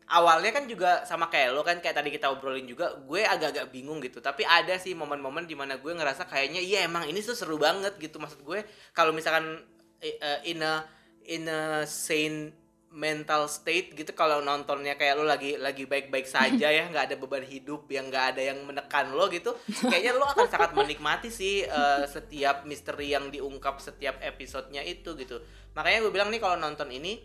Awalnya 0.09 0.49
kan 0.49 0.65
juga 0.65 1.05
sama 1.05 1.29
kayak 1.29 1.53
lo 1.53 1.61
kan 1.61 1.77
kayak 1.77 2.01
tadi 2.01 2.09
kita 2.09 2.33
obrolin 2.33 2.65
juga, 2.65 2.97
gue 3.05 3.21
agak-agak 3.21 3.69
bingung 3.69 4.01
gitu. 4.01 4.17
Tapi 4.19 4.41
ada 4.41 4.73
sih 4.81 4.97
momen-momen 4.97 5.45
di 5.45 5.53
mana 5.53 5.77
gue 5.77 5.93
ngerasa 5.93 6.25
kayaknya 6.25 6.59
iya 6.59 6.85
emang 6.89 7.05
ini 7.05 7.21
tuh 7.21 7.37
seru 7.37 7.61
banget 7.61 7.93
gitu 8.01 8.17
maksud 8.17 8.41
gue. 8.41 8.65
Kalau 8.91 9.13
misalkan 9.13 9.61
eh, 10.01 10.39
in 10.49 10.65
a 10.65 10.81
in 11.29 11.45
a 11.45 11.85
sane 11.85 12.57
mental 12.89 13.45
state 13.45 13.93
gitu 13.93 14.17
kalau 14.17 14.41
nontonnya 14.41 14.97
kayak 14.97 15.21
lo 15.21 15.21
lagi 15.21 15.61
lagi 15.61 15.85
baik-baik 15.85 16.25
saja 16.25 16.73
ya 16.73 16.89
nggak 16.89 17.13
ada 17.13 17.15
beban 17.21 17.45
hidup 17.45 17.85
yang 17.85 18.09
nggak 18.09 18.33
ada 18.33 18.41
yang 18.41 18.65
menekan 18.65 19.13
lo 19.13 19.29
gitu 19.29 19.53
kayaknya 19.85 20.17
lo 20.17 20.25
akan 20.25 20.49
sangat 20.49 20.73
menikmati 20.73 21.29
sih 21.29 21.69
eh, 21.69 22.03
setiap 22.09 22.65
misteri 22.65 23.13
yang 23.13 23.29
diungkap 23.29 23.77
setiap 23.77 24.17
episodenya 24.25 24.81
itu 24.81 25.13
gitu 25.21 25.37
makanya 25.77 26.09
gue 26.09 26.11
bilang 26.17 26.33
nih 26.33 26.41
kalau 26.41 26.57
nonton 26.57 26.89
ini 26.89 27.21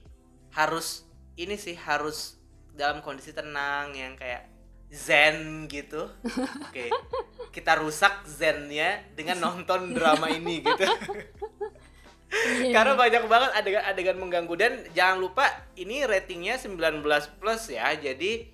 harus 0.53 1.09
ini 1.41 1.57
sih 1.57 1.81
harus 1.81 2.37
dalam 2.75 3.01
kondisi 3.01 3.31
tenang 3.31 3.95
yang 3.95 4.19
kayak 4.19 4.51
zen 4.91 5.71
gitu. 5.71 6.11
Oke 6.69 6.91
kita 7.55 7.79
rusak 7.79 8.27
zennya 8.27 8.99
dengan 9.15 9.39
nonton 9.39 9.95
drama 9.95 10.27
ini 10.27 10.59
gitu. 10.59 10.83
Iya. 12.35 12.75
karena 12.75 12.99
banyak 12.99 13.31
banget 13.31 13.51
adegan-adegan 13.63 14.19
mengganggu. 14.19 14.55
Dan 14.59 14.73
jangan 14.91 15.23
lupa 15.23 15.47
ini 15.79 16.03
ratingnya 16.03 16.59
19 16.59 16.99
plus 17.39 17.71
ya. 17.71 17.95
Jadi 17.95 18.51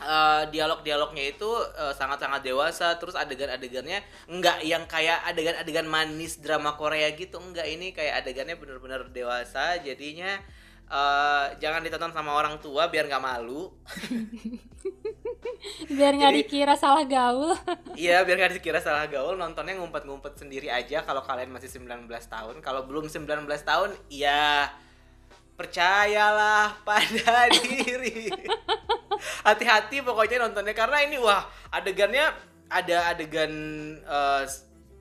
eh, 0.00 0.42
dialog-dialognya 0.48 1.36
itu 1.36 1.50
eh, 1.76 1.92
sangat-sangat 1.92 2.40
dewasa. 2.40 2.96
Terus 2.96 3.12
adegan-adegannya 3.12 4.00
enggak 4.32 4.64
yang 4.64 4.88
kayak 4.88 5.28
adegan-adegan 5.28 5.84
manis 5.92 6.40
drama 6.40 6.72
Korea 6.80 7.12
gitu. 7.12 7.36
Enggak 7.36 7.68
ini 7.68 7.92
kayak 7.92 8.24
adegannya 8.24 8.56
bener-bener 8.56 9.04
dewasa. 9.12 9.76
Jadinya 9.84 10.40
eh, 10.92 11.46
jangan 11.56 11.80
ditonton 11.80 12.12
sama 12.12 12.36
orang 12.36 12.60
tua 12.60 12.92
biar 12.92 13.08
nggak 13.08 13.24
malu. 13.24 13.72
Biar 15.86 16.14
nggak 16.18 16.34
dikira 16.42 16.74
salah 16.74 17.06
gaul. 17.06 17.54
Iya 18.02 18.24
biar 18.26 18.36
gak 18.40 18.58
dikira 18.58 18.80
salah 18.82 19.06
gaul 19.06 19.36
nontonnya 19.38 19.78
ngumpet-ngumpet 19.78 20.34
sendiri 20.40 20.72
aja 20.72 21.04
kalau 21.06 21.22
kalian 21.22 21.52
masih 21.54 21.70
19 21.70 22.08
tahun. 22.08 22.58
Kalau 22.64 22.88
belum 22.88 23.06
19 23.06 23.46
tahun 23.46 23.90
ya 24.10 24.66
percayalah 25.54 26.78
pada 26.88 27.46
diri. 27.52 28.32
Hati-hati 29.46 30.02
pokoknya 30.02 30.48
nontonnya 30.48 30.74
karena 30.74 30.98
ini 31.06 31.20
wah 31.20 31.46
adegannya 31.70 32.32
ada 32.72 33.12
adegan 33.12 33.52
eh, 34.02 34.42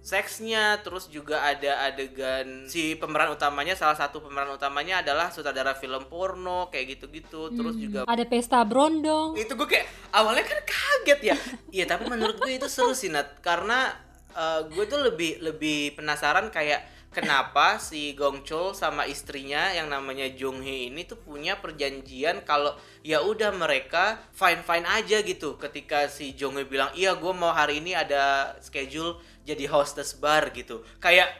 seksnya 0.01 0.81
terus 0.81 1.05
juga 1.07 1.45
ada 1.45 1.85
adegan 1.85 2.65
si 2.65 2.97
pemeran 2.97 3.29
utamanya 3.29 3.77
salah 3.77 3.93
satu 3.93 4.17
pemeran 4.17 4.49
utamanya 4.49 5.05
adalah 5.05 5.29
sutradara 5.29 5.77
film 5.77 6.09
porno 6.09 6.73
kayak 6.73 6.97
gitu-gitu. 6.97 7.53
Terus 7.53 7.77
Hmm. 7.77 7.83
juga 7.85 7.99
ada 8.09 8.25
pesta 8.25 8.65
brondong 8.65 9.37
itu 9.37 9.53
gue 9.53 9.67
kayak 9.69 9.87
awalnya 10.09 10.41
kan 10.41 10.59
kaget 10.65 11.19
ya. 11.21 11.35
Iya 11.69 11.85
tapi 11.85 12.09
menurut 12.09 12.41
gue 12.41 12.57
itu 12.57 12.65
seru 12.65 12.97
sih 12.97 13.13
Nat. 13.13 13.45
Karena 13.45 13.93
eh, 14.33 14.65
gue 14.73 14.83
tuh 14.89 15.05
lebih 15.05 15.37
lebih 15.45 15.93
penasaran 15.93 16.49
kayak 16.49 16.81
kenapa 17.11 17.75
si 17.75 18.15
Gong 18.15 18.47
Chul 18.47 18.71
sama 18.71 19.03
istrinya 19.03 19.69
yang 19.75 19.91
namanya 19.91 20.31
Jung 20.31 20.63
Hee 20.63 20.87
ini 20.87 21.03
tuh 21.03 21.19
punya 21.19 21.59
perjanjian 21.59 22.41
kalau 22.47 22.71
ya 23.03 23.19
udah 23.19 23.51
mereka 23.51 24.17
fine 24.31 24.63
fine 24.63 24.87
aja 24.87 25.19
gitu. 25.21 25.59
Ketika 25.59 26.07
si 26.07 26.31
Jung 26.33 26.55
Hee 26.55 26.65
bilang 26.65 26.89
iya 26.95 27.13
gue 27.13 27.33
mau 27.35 27.51
hari 27.51 27.83
ini 27.83 27.91
ada 27.93 28.55
schedule 28.63 29.19
jadi 29.45 29.65
hostess 29.69 30.17
bar 30.17 30.49
gitu. 30.53 30.81
Kayak 31.01 31.31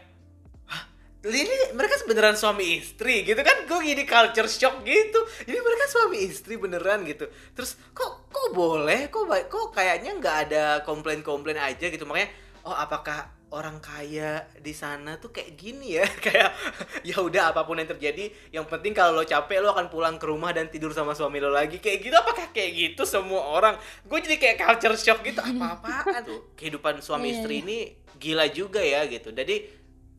"Hah, 0.68 0.84
ini 1.26 1.74
mereka 1.74 2.02
beneran 2.06 2.38
suami 2.38 2.82
istri 2.82 3.24
gitu 3.26 3.42
kan? 3.42 3.66
Gue 3.66 3.82
gini 3.82 4.04
culture 4.06 4.50
shock 4.50 4.84
gitu. 4.86 5.20
Ini 5.48 5.58
mereka 5.58 5.86
suami 5.90 6.18
istri 6.26 6.58
beneran 6.58 7.04
gitu. 7.08 7.30
Terus 7.56 7.78
kok 7.94 8.28
kok 8.30 8.48
boleh? 8.54 9.10
Kok 9.10 9.26
kok 9.50 9.66
kayaknya 9.74 10.18
nggak 10.18 10.38
ada 10.50 10.64
komplain 10.86 11.22
komplain 11.26 11.58
aja 11.58 11.88
gitu? 11.90 12.04
Makanya 12.06 12.30
oh 12.66 12.76
apakah 12.76 13.41
orang 13.52 13.84
kaya 13.84 14.48
di 14.64 14.72
sana 14.72 15.20
tuh 15.20 15.36
kayak 15.36 15.60
gini 15.60 16.00
ya. 16.00 16.08
Kayak 16.26 16.56
ya 17.04 17.20
udah 17.20 17.52
apa 17.52 17.68
pun 17.68 17.76
yang 17.76 17.90
terjadi 17.92 18.32
yang 18.50 18.64
penting 18.64 18.96
kalau 18.96 19.20
lo 19.20 19.28
capek 19.28 19.60
lo 19.60 19.76
akan 19.76 19.92
pulang 19.92 20.16
ke 20.16 20.26
rumah 20.26 20.56
dan 20.56 20.72
tidur 20.72 20.96
sama 20.96 21.12
suami 21.12 21.44
lo 21.44 21.52
lagi. 21.52 21.84
Kayak 21.84 22.00
gitu 22.00 22.16
apakah 22.16 22.48
kayak 22.56 22.72
gitu 22.72 23.04
semua 23.04 23.44
orang? 23.52 23.76
Gue 24.08 24.24
jadi 24.24 24.40
kayak 24.40 24.58
culture 24.64 24.96
shock 24.96 25.20
gitu 25.28 25.44
apa 25.44 25.78
apaan 25.78 26.24
tuh? 26.24 26.56
Kehidupan 26.56 27.04
suami 27.04 27.32
Iya, 27.32 27.34
istri 27.44 27.54
iya. 27.60 27.64
ini 27.68 27.78
gila 28.16 28.46
juga 28.50 28.80
ya 28.80 29.04
gitu. 29.12 29.36
Jadi 29.36 29.68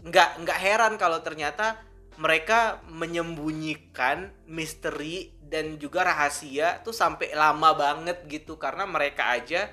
nggak 0.05 0.45
nggak 0.45 0.59
heran 0.61 0.93
kalau 1.01 1.25
ternyata 1.25 1.81
mereka 2.21 2.85
menyembunyikan 2.93 4.29
misteri 4.45 5.33
dan 5.41 5.81
juga 5.81 6.05
rahasia 6.05 6.85
tuh 6.85 6.93
sampai 6.93 7.33
lama 7.33 7.73
banget 7.73 8.29
gitu. 8.29 8.61
Karena 8.61 8.85
mereka 8.85 9.33
aja 9.33 9.73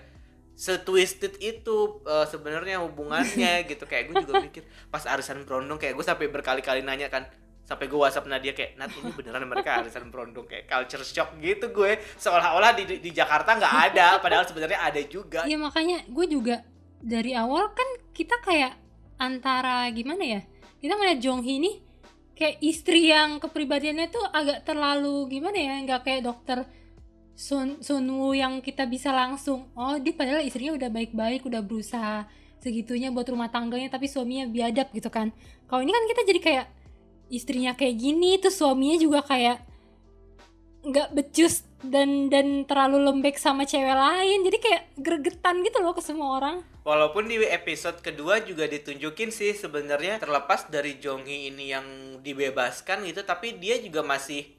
setwisted 0.60 1.40
itu 1.40 2.04
eh, 2.04 2.28
sebenarnya 2.28 2.84
hubungannya 2.84 3.64
gitu. 3.72 3.88
Kayak 3.88 4.12
gue 4.12 4.16
juga 4.28 4.34
mikir 4.44 4.64
pas 4.92 5.08
arisan 5.08 5.48
berondong 5.48 5.80
kayak 5.80 5.96
gue 5.96 6.04
sampai 6.04 6.28
berkali-kali 6.28 6.84
nanya 6.84 7.08
kan 7.08 7.24
sampai 7.64 7.86
gue 7.86 8.00
whatsapp 8.02 8.26
Nadia 8.26 8.58
kayak 8.58 8.82
Nat 8.82 8.90
ini 8.98 9.14
beneran 9.14 9.46
mereka 9.46 9.78
arisan 9.80 10.10
berondong 10.10 10.50
kayak 10.50 10.68
culture 10.68 11.06
shock 11.08 11.40
gitu 11.40 11.72
gue. 11.72 11.96
Seolah-olah 12.20 12.76
di, 12.76 13.00
di 13.00 13.12
Jakarta 13.16 13.56
nggak 13.56 13.76
ada 13.94 14.20
padahal 14.20 14.44
sebenarnya 14.44 14.84
ada 14.84 15.00
juga. 15.08 15.48
Iya 15.48 15.56
makanya 15.56 16.04
gue 16.12 16.26
juga 16.28 16.68
dari 17.00 17.32
awal 17.32 17.72
kan 17.72 17.88
kita 18.12 18.44
kayak 18.44 18.76
antara 19.20 19.88
gimana 19.96 20.24
ya 20.24 20.42
kita 20.80 20.96
ngeliat 20.96 21.20
Jong 21.20 21.44
Hee 21.44 21.60
ini 21.60 21.72
kayak 22.36 22.64
istri 22.64 23.12
yang 23.12 23.40
kepribadiannya 23.44 24.08
tuh 24.08 24.24
agak 24.32 24.64
terlalu 24.64 25.28
gimana 25.28 25.60
ya 25.60 25.76
nggak 25.84 26.02
kayak 26.08 26.22
dokter 26.24 26.64
Sun 27.40 27.80
Sun 27.80 28.04
Woo 28.12 28.36
yang 28.36 28.60
kita 28.60 28.84
bisa 28.84 29.16
langsung 29.16 29.72
oh 29.80 29.96
dia 29.96 30.12
padahal 30.12 30.44
istrinya 30.44 30.76
udah 30.76 30.92
baik-baik 30.92 31.48
udah 31.48 31.64
berusaha 31.64 32.28
segitunya 32.60 33.16
buat 33.16 33.24
rumah 33.32 33.48
tangganya 33.48 33.88
tapi 33.88 34.12
suaminya 34.12 34.44
biadab 34.52 34.92
gitu 34.92 35.08
kan. 35.08 35.32
Kalau 35.72 35.80
ini 35.80 35.96
kan 35.96 36.04
kita 36.04 36.22
jadi 36.28 36.40
kayak 36.44 36.68
istrinya 37.32 37.72
kayak 37.80 37.96
gini 37.96 38.36
terus 38.44 38.60
suaminya 38.60 39.00
juga 39.00 39.24
kayak 39.24 39.64
nggak 40.84 41.16
becus 41.16 41.64
dan 41.80 42.28
dan 42.28 42.68
terlalu 42.68 43.08
lembek 43.08 43.40
sama 43.40 43.64
cewek 43.64 43.96
lain. 43.96 44.44
Jadi 44.44 44.58
kayak 44.60 44.82
gregetan 45.00 45.64
gitu 45.64 45.80
loh 45.80 45.96
ke 45.96 46.04
semua 46.04 46.44
orang. 46.44 46.60
Walaupun 46.84 47.32
di 47.32 47.40
episode 47.40 48.04
kedua 48.04 48.44
juga 48.44 48.68
ditunjukin 48.68 49.32
sih 49.32 49.56
sebenarnya 49.56 50.20
terlepas 50.20 50.68
dari 50.68 51.00
Jonghi 51.00 51.48
ini 51.48 51.72
yang 51.72 51.88
dibebaskan 52.20 53.08
gitu, 53.08 53.24
tapi 53.24 53.56
dia 53.56 53.80
juga 53.80 54.04
masih 54.04 54.59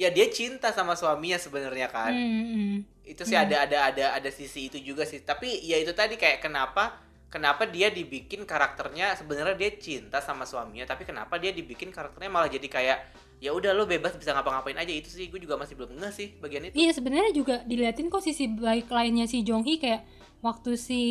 ya 0.00 0.08
dia 0.08 0.26
cinta 0.32 0.72
sama 0.72 0.96
suaminya 0.96 1.36
sebenarnya 1.36 1.88
kan. 1.92 2.12
Hmm, 2.16 2.44
hmm. 2.56 2.76
Itu 3.04 3.22
sih 3.28 3.36
Hmm. 3.36 3.44
ada 3.44 3.56
ada 3.68 3.78
ada 3.92 4.04
ada 4.16 4.30
sisi 4.32 4.72
itu 4.72 4.80
juga 4.80 5.04
sih. 5.04 5.20
Tapi 5.20 5.60
ya 5.68 5.76
itu 5.76 5.92
tadi 5.92 6.16
kayak 6.16 6.40
kenapa 6.40 6.96
kenapa 7.28 7.68
dia 7.68 7.92
dibikin 7.92 8.48
karakternya 8.48 9.12
sebenarnya 9.20 9.54
dia 9.60 9.70
cinta 9.76 10.18
sama 10.24 10.48
suaminya, 10.48 10.88
tapi 10.88 11.04
kenapa 11.04 11.36
dia 11.36 11.52
dibikin 11.52 11.92
karakternya 11.92 12.30
malah 12.32 12.48
jadi 12.48 12.64
kayak 12.66 12.98
ya 13.40 13.52
udah 13.56 13.72
lo 13.72 13.84
bebas 13.88 14.16
bisa 14.20 14.32
ngapa-ngapain 14.36 14.76
aja 14.76 14.92
itu 14.92 15.08
sih 15.08 15.28
gue 15.32 15.40
juga 15.40 15.56
masih 15.56 15.72
belum 15.76 15.96
ngeh 16.00 16.12
sih 16.12 16.28
bagian 16.40 16.64
itu. 16.68 16.74
Iya 16.76 16.90
sebenarnya 16.96 17.32
juga 17.36 17.54
diliatin 17.68 18.08
kok 18.08 18.24
sisi 18.24 18.48
baik 18.48 18.88
lainnya 18.92 19.24
si 19.28 19.44
Jong 19.44 19.64
Hee 19.68 19.80
kayak 19.80 20.04
waktu 20.44 20.76
si 20.76 21.02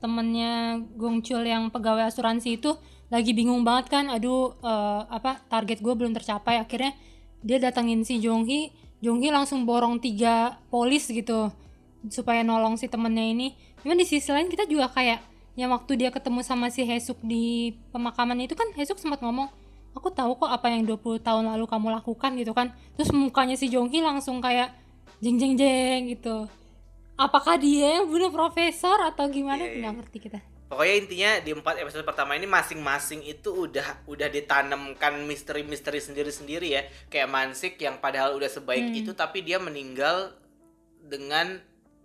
temennya 0.00 0.80
Gong 1.00 1.24
Chul 1.24 1.48
yang 1.48 1.72
pegawai 1.72 2.08
asuransi 2.12 2.60
itu 2.60 2.76
lagi 3.08 3.32
bingung 3.36 3.64
banget 3.64 3.92
kan 3.92 4.04
aduh 4.08 4.52
eh, 4.60 5.02
apa 5.08 5.40
target 5.48 5.80
gue 5.80 5.94
belum 5.96 6.12
tercapai 6.12 6.60
akhirnya 6.60 6.92
dia 7.44 7.60
datangin 7.60 8.00
si 8.02 8.18
Jong 8.24 8.48
Hee 8.48 8.72
Jong 9.04 9.20
Hee 9.20 9.28
langsung 9.28 9.68
borong 9.68 10.00
tiga 10.00 10.56
polis 10.72 11.04
gitu 11.12 11.52
supaya 12.08 12.40
nolong 12.40 12.80
si 12.80 12.88
temennya 12.88 13.20
ini. 13.20 13.52
Cuman 13.84 14.00
di 14.00 14.08
sisi 14.08 14.32
lain 14.32 14.48
kita 14.48 14.64
juga 14.64 14.88
kayak 14.88 15.20
yang 15.60 15.68
waktu 15.76 16.00
dia 16.00 16.08
ketemu 16.08 16.40
sama 16.40 16.72
si 16.72 16.88
Hesuk 16.88 17.20
di 17.20 17.76
pemakaman 17.92 18.40
itu 18.40 18.56
kan 18.56 18.72
Hesuk 18.72 18.96
sempat 18.96 19.20
ngomong 19.20 19.52
aku 19.94 20.10
tahu 20.10 20.40
kok 20.40 20.50
apa 20.50 20.72
yang 20.72 20.88
20 20.88 21.22
tahun 21.22 21.44
lalu 21.52 21.68
kamu 21.68 21.92
lakukan 22.00 22.32
gitu 22.40 22.56
kan. 22.56 22.72
Terus 22.96 23.12
mukanya 23.12 23.60
si 23.60 23.68
Jong 23.68 23.92
Hee 23.92 24.00
langsung 24.00 24.40
kayak 24.40 24.72
jeng 25.20 25.36
jeng 25.36 25.60
jeng 25.60 26.08
gitu. 26.08 26.48
Apakah 27.20 27.60
dia 27.60 28.00
yang 28.00 28.08
bunuh 28.08 28.32
profesor 28.32 28.96
atau 29.04 29.28
gimana? 29.28 29.68
Iya. 29.68 29.84
nggak 29.84 29.94
ngerti 30.00 30.18
kita 30.18 30.53
Pokoknya 30.64 30.94
intinya 30.96 31.30
di 31.44 31.52
empat 31.52 31.76
episode 31.76 32.08
pertama 32.08 32.32
ini 32.34 32.48
masing-masing 32.48 33.20
itu 33.20 33.52
udah 33.52 34.08
udah 34.08 34.28
ditanamkan 34.32 35.20
misteri-misteri 35.28 36.00
sendiri-sendiri 36.00 36.68
ya. 36.72 36.82
Kayak 37.12 37.28
Mansik 37.28 37.76
yang 37.76 38.00
padahal 38.00 38.32
udah 38.34 38.48
sebaik 38.48 38.88
Hmm. 38.88 39.00
itu 39.04 39.12
tapi 39.12 39.44
dia 39.44 39.60
meninggal 39.60 40.32
dengan 41.04 41.60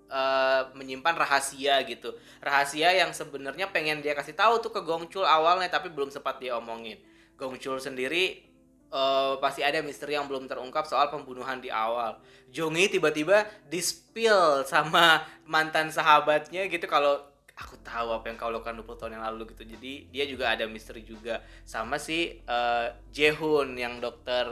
eh, 0.10 0.64
menyimpan 0.74 1.14
rahasia 1.14 1.86
gitu. 1.86 2.18
Rahasia 2.42 2.90
yang 2.98 3.14
sebenarnya 3.14 3.70
pengen 3.70 4.02
dia 4.02 4.18
kasih 4.18 4.34
tahu 4.34 4.58
tuh 4.58 4.74
ke 4.74 4.82
Gongchul 4.82 5.22
awalnya 5.22 5.70
tapi 5.70 5.94
belum 5.94 6.10
sempat 6.10 6.42
dia 6.42 6.58
omongin. 6.58 6.98
Gongchul 7.38 7.78
sendiri 7.78 8.42
eh, 8.90 9.34
pasti 9.38 9.62
ada 9.62 9.80
misteri 9.86 10.18
yang 10.18 10.26
belum 10.26 10.50
terungkap 10.50 10.90
soal 10.90 11.14
pembunuhan 11.14 11.62
di 11.62 11.70
awal. 11.70 12.18
Jongi 12.50 12.90
tiba-tiba 12.90 13.46
di-spill 13.70 14.66
sama 14.66 15.22
mantan 15.46 15.94
sahabatnya 15.94 16.66
gitu 16.66 16.90
kalau 16.90 17.22
aku 17.60 17.76
tahu 17.84 18.16
apa 18.16 18.32
yang 18.32 18.38
kau 18.40 18.50
lakukan 18.50 18.80
20 18.80 19.00
tahun 19.00 19.14
yang 19.20 19.26
lalu 19.28 19.52
gitu. 19.52 19.68
Jadi 19.68 20.08
dia 20.10 20.24
juga 20.26 20.56
ada 20.56 20.64
misteri 20.66 21.04
juga 21.04 21.44
sama 21.68 22.00
si 22.00 22.40
eh, 22.40 22.88
Jehun 23.12 23.76
yang 23.76 24.00
dokter 24.00 24.48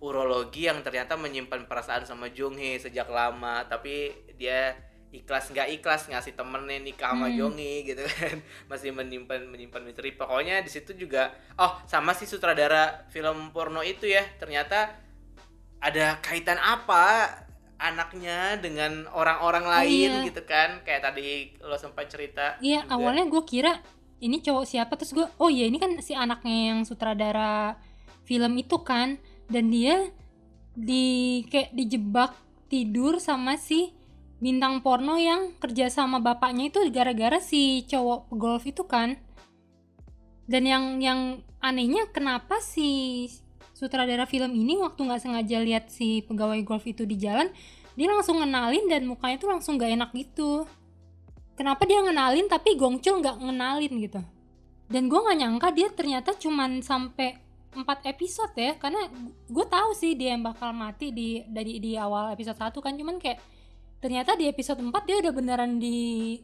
urologi 0.00 0.68
yang 0.68 0.84
ternyata 0.84 1.16
menyimpan 1.16 1.64
perasaan 1.64 2.04
sama 2.04 2.28
Jonghi 2.28 2.76
sejak 2.76 3.08
lama 3.08 3.64
tapi 3.64 4.12
dia 4.36 4.76
ikhlas 5.08 5.48
nggak 5.48 5.80
ikhlas 5.80 6.12
ngasih 6.12 6.36
temennya 6.36 6.84
nikah 6.84 7.16
sama 7.16 7.32
Hmm. 7.32 7.36
Jonghi 7.40 7.88
gitu 7.88 8.04
kan 8.04 8.36
masih 8.70 8.92
menyimpan 8.92 9.48
menyimpan 9.48 9.80
misteri 9.80 10.12
pokoknya 10.12 10.60
di 10.60 10.68
situ 10.68 10.92
juga 10.92 11.32
oh 11.56 11.80
sama 11.88 12.12
si 12.12 12.28
sutradara 12.28 13.08
film 13.08 13.48
porno 13.56 13.80
itu 13.80 14.04
ya 14.04 14.20
ternyata 14.36 15.00
ada 15.80 16.20
kaitan 16.20 16.60
apa 16.60 17.32
anaknya 17.76 18.56
dengan 18.56 19.04
orang-orang 19.12 19.64
Oh, 19.68 19.72
lain 19.80 20.10
iya. 20.20 20.24
gitu 20.24 20.42
kan 20.48 20.80
kayak 20.82 21.02
tadi 21.04 21.52
lo 21.60 21.76
sempat 21.76 22.08
cerita 22.08 22.56
iya 22.64 22.82
juga. 22.88 22.96
awalnya 22.96 23.24
gue 23.28 23.42
kira 23.44 23.72
ini 24.24 24.40
cowok 24.40 24.64
siapa 24.64 24.96
terus 24.96 25.12
gue 25.12 25.26
oh 25.36 25.50
iya 25.52 25.68
ini 25.68 25.76
kan 25.76 25.92
si 26.00 26.16
anaknya 26.16 26.72
yang 26.72 26.80
sutradara 26.88 27.76
film 28.24 28.56
itu 28.56 28.80
kan 28.80 29.20
dan 29.52 29.68
dia 29.68 30.08
di 30.72 31.44
kayak 31.52 31.72
dijebak 31.76 32.32
tidur 32.68 33.20
sama 33.20 33.60
si 33.60 33.92
bintang 34.36 34.84
porno 34.84 35.16
yang 35.16 35.56
kerja 35.56 35.88
sama 35.88 36.20
bapaknya 36.20 36.68
itu 36.68 36.80
gara-gara 36.92 37.40
si 37.40 37.84
cowok 37.88 38.28
golf 38.36 38.64
itu 38.68 38.84
kan 38.84 39.16
dan 40.44 40.62
yang 40.64 40.84
yang 41.00 41.20
anehnya 41.60 42.08
kenapa 42.12 42.60
si 42.60 43.26
sutradara 43.76 44.24
film 44.24 44.56
ini 44.56 44.80
waktu 44.80 45.04
nggak 45.04 45.20
sengaja 45.20 45.60
lihat 45.60 45.92
si 45.92 46.24
pegawai 46.24 46.56
golf 46.64 46.88
itu 46.88 47.04
di 47.04 47.20
jalan 47.20 47.52
dia 47.92 48.08
langsung 48.08 48.40
ngenalin 48.40 48.88
dan 48.88 49.04
mukanya 49.04 49.36
tuh 49.36 49.48
langsung 49.52 49.80
gak 49.80 49.88
enak 49.88 50.12
gitu. 50.12 50.68
Kenapa 51.56 51.88
dia 51.88 52.04
ngenalin 52.04 52.44
tapi 52.44 52.76
Gongchul 52.76 53.24
nggak 53.24 53.40
ngenalin 53.40 53.92
gitu? 54.04 54.20
Dan 54.92 55.08
gue 55.08 55.16
nggak 55.16 55.38
nyangka 55.40 55.68
dia 55.72 55.88
ternyata 55.88 56.36
cuman 56.36 56.84
sampai 56.84 57.40
4 57.72 58.12
episode 58.12 58.52
ya 58.56 58.76
karena 58.76 59.00
gue 59.48 59.66
tahu 59.68 59.96
sih 59.96 60.12
dia 60.12 60.36
yang 60.36 60.44
bakal 60.44 60.76
mati 60.76 61.08
di 61.12 61.40
dari 61.48 61.80
di 61.80 61.96
awal 61.96 62.36
episode 62.36 62.60
1 62.60 62.76
kan 62.84 62.92
cuman 62.96 63.16
kayak 63.16 63.40
ternyata 64.00 64.36
di 64.36 64.44
episode 64.44 64.80
4 64.80 64.92
dia 65.08 65.16
udah 65.24 65.32
beneran 65.32 65.80
di 65.80 66.36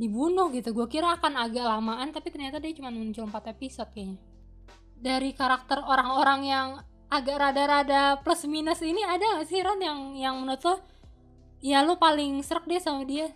dibunuh 0.00 0.48
gitu. 0.48 0.72
Gue 0.72 0.88
kira 0.88 1.12
akan 1.20 1.44
agak 1.44 1.64
lamaan 1.64 2.08
tapi 2.08 2.32
ternyata 2.32 2.56
dia 2.56 2.72
cuma 2.72 2.88
muncul 2.88 3.28
4 3.28 3.52
episode 3.52 3.92
kayaknya 3.92 4.29
dari 5.00 5.32
karakter 5.32 5.80
orang-orang 5.80 6.40
yang 6.44 6.68
agak 7.10 7.40
rada-rada 7.42 8.20
plus 8.22 8.46
minus 8.46 8.84
ini 8.84 9.02
ada 9.02 9.40
gak 9.40 9.48
sih 9.50 9.64
Ron 9.64 9.82
yang 9.82 10.00
yang 10.14 10.34
menurut 10.38 10.62
lo 10.62 10.74
ya 11.58 11.82
lo 11.82 11.98
paling 11.98 12.38
serak 12.44 12.68
deh 12.68 12.78
sama 12.78 13.02
dia? 13.08 13.32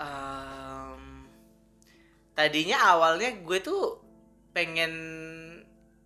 Em, 0.00 1.28
tadinya 2.32 2.96
awalnya 2.96 3.34
gue 3.44 3.58
tuh 3.60 4.00
pengen 4.54 4.94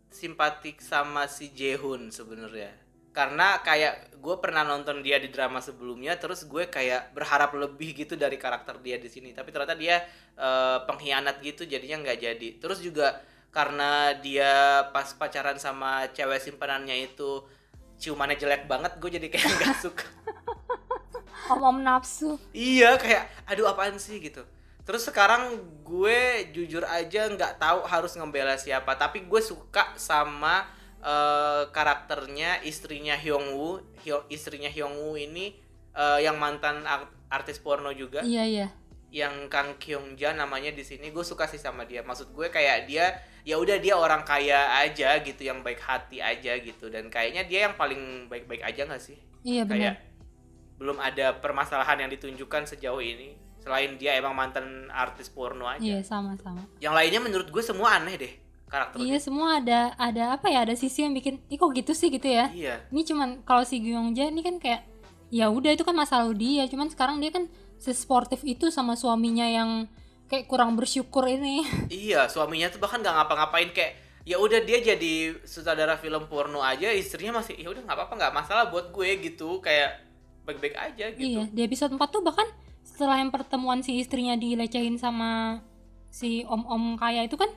simpatik 0.08 0.82
sama 0.82 1.30
si 1.30 1.52
Jehun 1.54 2.10
sebenarnya. 2.10 2.72
Karena 3.14 3.62
kayak 3.62 4.18
gue 4.18 4.36
pernah 4.42 4.62
nonton 4.66 5.02
dia 5.02 5.18
di 5.18 5.30
drama 5.30 5.62
sebelumnya 5.62 6.18
terus 6.18 6.46
gue 6.46 6.66
kayak 6.70 7.14
berharap 7.14 7.54
lebih 7.54 7.94
gitu 7.94 8.14
dari 8.18 8.36
karakter 8.36 8.82
dia 8.82 8.98
di 8.98 9.08
sini. 9.08 9.30
Tapi 9.32 9.48
ternyata 9.54 9.78
dia 9.78 10.02
uh, 10.36 10.84
pengkhianat 10.84 11.40
gitu 11.40 11.64
jadinya 11.64 12.02
nggak 12.04 12.18
jadi. 12.18 12.48
Terus 12.58 12.82
juga 12.82 13.20
karena 13.48 14.12
dia 14.20 14.84
pas 14.92 15.08
pacaran 15.16 15.56
sama 15.56 16.06
cewek 16.12 16.40
simpanannya 16.40 17.08
itu 17.08 17.42
ciumannya 17.98 18.38
jelek 18.38 18.70
banget 18.70 18.96
gue 19.00 19.10
jadi 19.18 19.26
kayak 19.28 19.48
nggak 19.58 19.76
suka. 19.82 20.06
Om 21.48 21.60
om 21.64 21.78
nafsu. 21.80 22.36
Iya 22.52 23.00
kayak 23.00 23.48
aduh 23.48 23.72
apaan 23.72 23.96
sih? 23.96 24.20
gitu. 24.20 24.44
Terus 24.84 25.04
sekarang 25.04 25.56
gue 25.84 26.48
jujur 26.52 26.84
aja 26.84 27.28
nggak 27.28 27.60
tahu 27.60 27.84
harus 27.84 28.16
ngebela 28.16 28.56
siapa 28.56 28.96
tapi 28.96 29.24
gue 29.28 29.40
suka 29.40 29.92
sama 30.00 30.64
uh, 31.00 31.68
karakternya 31.72 32.62
istrinya 32.64 33.16
Hyung 33.16 33.56
Woo. 33.56 33.80
Hyo, 34.04 34.24
istrinya 34.30 34.68
Hyung 34.68 34.96
Woo 34.96 35.16
ini 35.18 35.56
uh, 35.96 36.20
yang 36.20 36.36
mantan 36.36 36.84
artis 37.28 37.58
porno 37.60 37.92
juga. 37.92 38.22
Iya 38.24 38.44
iya 38.44 38.68
yang 39.08 39.48
Kang 39.48 39.80
Kyung 39.80 40.20
Ja 40.20 40.36
namanya 40.36 40.68
di 40.68 40.84
sini 40.84 41.08
gue 41.08 41.24
suka 41.24 41.48
sih 41.48 41.60
sama 41.60 41.88
dia. 41.88 42.04
Maksud 42.04 42.32
gue 42.32 42.52
kayak 42.52 42.84
dia 42.84 43.16
ya 43.42 43.56
udah 43.56 43.80
dia 43.80 43.96
orang 43.96 44.24
kaya 44.28 44.76
aja 44.84 45.16
gitu 45.24 45.40
yang 45.48 45.64
baik 45.64 45.80
hati 45.80 46.20
aja 46.20 46.56
gitu. 46.60 46.92
Dan 46.92 47.08
kayaknya 47.08 47.48
dia 47.48 47.68
yang 47.68 47.74
paling 47.80 48.28
baik-baik 48.28 48.60
aja 48.60 48.84
nggak 48.84 49.00
sih? 49.00 49.16
Iya 49.44 49.64
benar. 49.64 49.76
kayak 49.76 49.94
belum 50.78 50.98
ada 51.02 51.34
permasalahan 51.42 52.06
yang 52.06 52.10
ditunjukkan 52.14 52.70
sejauh 52.70 53.02
ini 53.02 53.34
selain 53.58 53.98
dia 53.98 54.14
emang 54.14 54.32
mantan 54.32 54.86
artis 54.94 55.26
porno 55.26 55.66
aja. 55.66 55.82
Iya 55.82 56.00
sama 56.06 56.38
sama 56.38 56.62
yang 56.78 56.94
lainnya 56.94 57.18
menurut 57.18 57.50
gue 57.50 57.62
semua 57.64 57.98
aneh 57.98 58.14
deh 58.14 58.32
karakter 58.68 59.00
iya 59.00 59.16
semua 59.18 59.58
ada 59.58 59.96
ada 59.96 60.36
apa 60.38 60.52
ya 60.52 60.62
ada 60.62 60.76
sisi 60.76 61.02
yang 61.02 61.16
bikin 61.16 61.40
ih 61.48 61.58
kok 61.58 61.72
gitu 61.74 61.92
sih? 61.96 62.12
gitu 62.12 62.28
ya. 62.30 62.52
Iya. 62.54 62.84
Ini 62.94 63.02
cuman 63.02 63.28
kalau 63.42 63.66
si 63.66 63.82
Gyung 63.82 64.14
Ja 64.14 64.30
ini 64.30 64.44
kan 64.44 64.62
kayak 64.62 64.86
ya 65.28 65.50
udah 65.52 65.74
itu 65.74 65.82
kan 65.82 65.96
masalah 65.96 66.30
dia. 66.32 66.64
Cuman 66.70 66.88
sekarang 66.88 67.18
dia 67.18 67.34
kan 67.34 67.50
sesportif 67.78 68.42
itu 68.42 68.68
sama 68.74 68.98
suaminya 68.98 69.46
yang 69.46 69.86
kayak 70.28 70.46
kurang 70.46 70.76
bersyukur 70.76 71.24
ini. 71.24 71.64
Iya 71.88 72.28
suaminya 72.28 72.68
tuh 72.68 72.78
bahkan 72.82 73.00
nggak 73.00 73.14
ngapa-ngapain 73.16 73.70
kayak 73.72 73.92
ya 74.28 74.36
udah 74.36 74.60
dia 74.60 74.84
jadi 74.84 75.40
sutradara 75.48 75.96
film 75.96 76.28
porno 76.28 76.60
aja 76.60 76.92
istrinya 76.92 77.40
masih 77.40 77.56
ya 77.56 77.72
udah 77.72 77.80
nggak 77.88 77.96
apa-apa 77.96 78.14
nggak 78.20 78.34
masalah 78.36 78.64
buat 78.68 78.92
gue 78.92 79.08
gitu. 79.24 79.64
Kayak 79.64 80.04
baik-baik 80.44 80.76
aja 80.76 81.04
gitu. 81.16 81.24
Iya 81.24 81.44
di 81.48 81.60
episode 81.64 81.96
4 81.96 82.02
tuh 82.12 82.22
bahkan 82.22 82.46
setelah 82.84 83.20
yang 83.20 83.32
pertemuan 83.32 83.80
si 83.80 83.96
istrinya 83.96 84.36
dilecehin 84.36 85.00
sama 85.00 85.62
si 86.08 86.44
om-om 86.44 86.96
kaya 86.96 87.24
itu 87.28 87.36
kan 87.36 87.48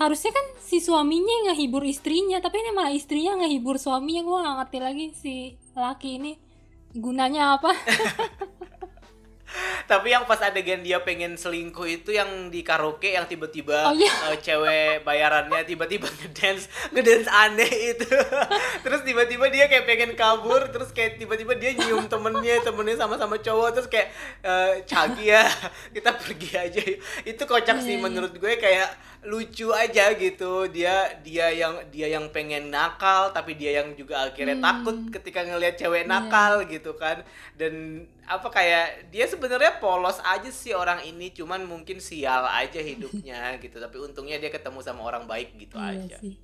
harusnya 0.00 0.32
kan 0.32 0.46
si 0.64 0.80
suaminya 0.80 1.28
yang 1.28 1.46
ngehibur 1.52 1.84
istrinya 1.84 2.40
tapi 2.40 2.56
ini 2.64 2.72
malah 2.72 2.92
istrinya 2.92 3.40
ngehibur 3.40 3.80
suaminya. 3.80 4.20
Gue 4.20 4.36
gak 4.44 4.56
ngerti 4.64 4.78
lagi 4.80 5.06
si 5.16 5.34
laki 5.72 6.10
ini 6.20 6.32
gunanya 6.90 7.54
apa 7.54 7.70
tapi 9.86 10.14
yang 10.14 10.24
pas 10.24 10.38
adegan 10.42 10.80
dia 10.84 11.02
pengen 11.02 11.34
selingkuh 11.34 11.86
itu 11.86 12.14
yang 12.14 12.48
di 12.48 12.62
karaoke 12.62 13.14
yang 13.14 13.26
tiba-tiba 13.26 13.90
oh, 13.90 13.94
iya. 13.94 14.12
uh, 14.30 14.36
cewek 14.38 15.02
bayarannya 15.02 15.66
tiba-tiba 15.66 16.06
ngedance 16.06 16.70
ngedance 16.94 17.28
aneh 17.28 17.96
itu 17.96 18.06
terus 18.84 19.02
tiba-tiba 19.02 19.50
dia 19.50 19.66
kayak 19.66 19.84
pengen 19.86 20.12
kabur 20.14 20.70
terus 20.70 20.94
kayak 20.94 21.18
tiba-tiba 21.18 21.58
dia 21.58 21.74
nyium 21.74 22.06
temennya 22.06 22.62
temennya 22.62 22.96
sama-sama 23.00 23.36
cowok 23.42 23.68
terus 23.74 23.88
kayak 23.90 24.14
uh, 24.46 24.78
cagi 24.86 25.32
ya 25.32 25.44
kita 25.96 26.10
pergi 26.14 26.50
aja 26.54 26.80
itu 27.26 27.42
kocak 27.44 27.82
sih 27.82 27.96
iya, 27.96 27.98
iya. 27.98 28.04
menurut 28.04 28.34
gue 28.36 28.54
kayak 28.58 29.09
lucu 29.20 29.68
aja 29.76 30.16
gitu 30.16 30.64
dia 30.72 31.12
dia 31.20 31.52
yang 31.52 31.84
dia 31.92 32.08
yang 32.08 32.32
pengen 32.32 32.72
nakal 32.72 33.28
tapi 33.36 33.52
dia 33.52 33.84
yang 33.84 33.92
juga 33.92 34.24
akhirnya 34.24 34.56
hmm. 34.56 34.64
takut 34.64 34.96
ketika 35.12 35.44
ngelihat 35.44 35.76
cewek 35.76 36.08
nakal 36.08 36.64
yeah. 36.64 36.72
gitu 36.72 36.96
kan 36.96 37.20
dan 37.60 38.06
apa 38.24 38.48
kayak 38.48 39.12
dia 39.12 39.28
sebenarnya 39.28 39.76
polos 39.76 40.16
aja 40.24 40.48
sih 40.48 40.72
orang 40.72 41.04
ini 41.04 41.28
cuman 41.36 41.68
mungkin 41.68 42.00
sial 42.00 42.48
aja 42.48 42.80
hidupnya 42.90 43.60
gitu 43.60 43.76
tapi 43.76 44.00
untungnya 44.00 44.40
dia 44.40 44.48
ketemu 44.48 44.80
sama 44.80 45.04
orang 45.04 45.28
baik 45.28 45.52
gitu 45.60 45.76
iya 45.76 46.00
aja 46.00 46.16
sih. 46.24 46.36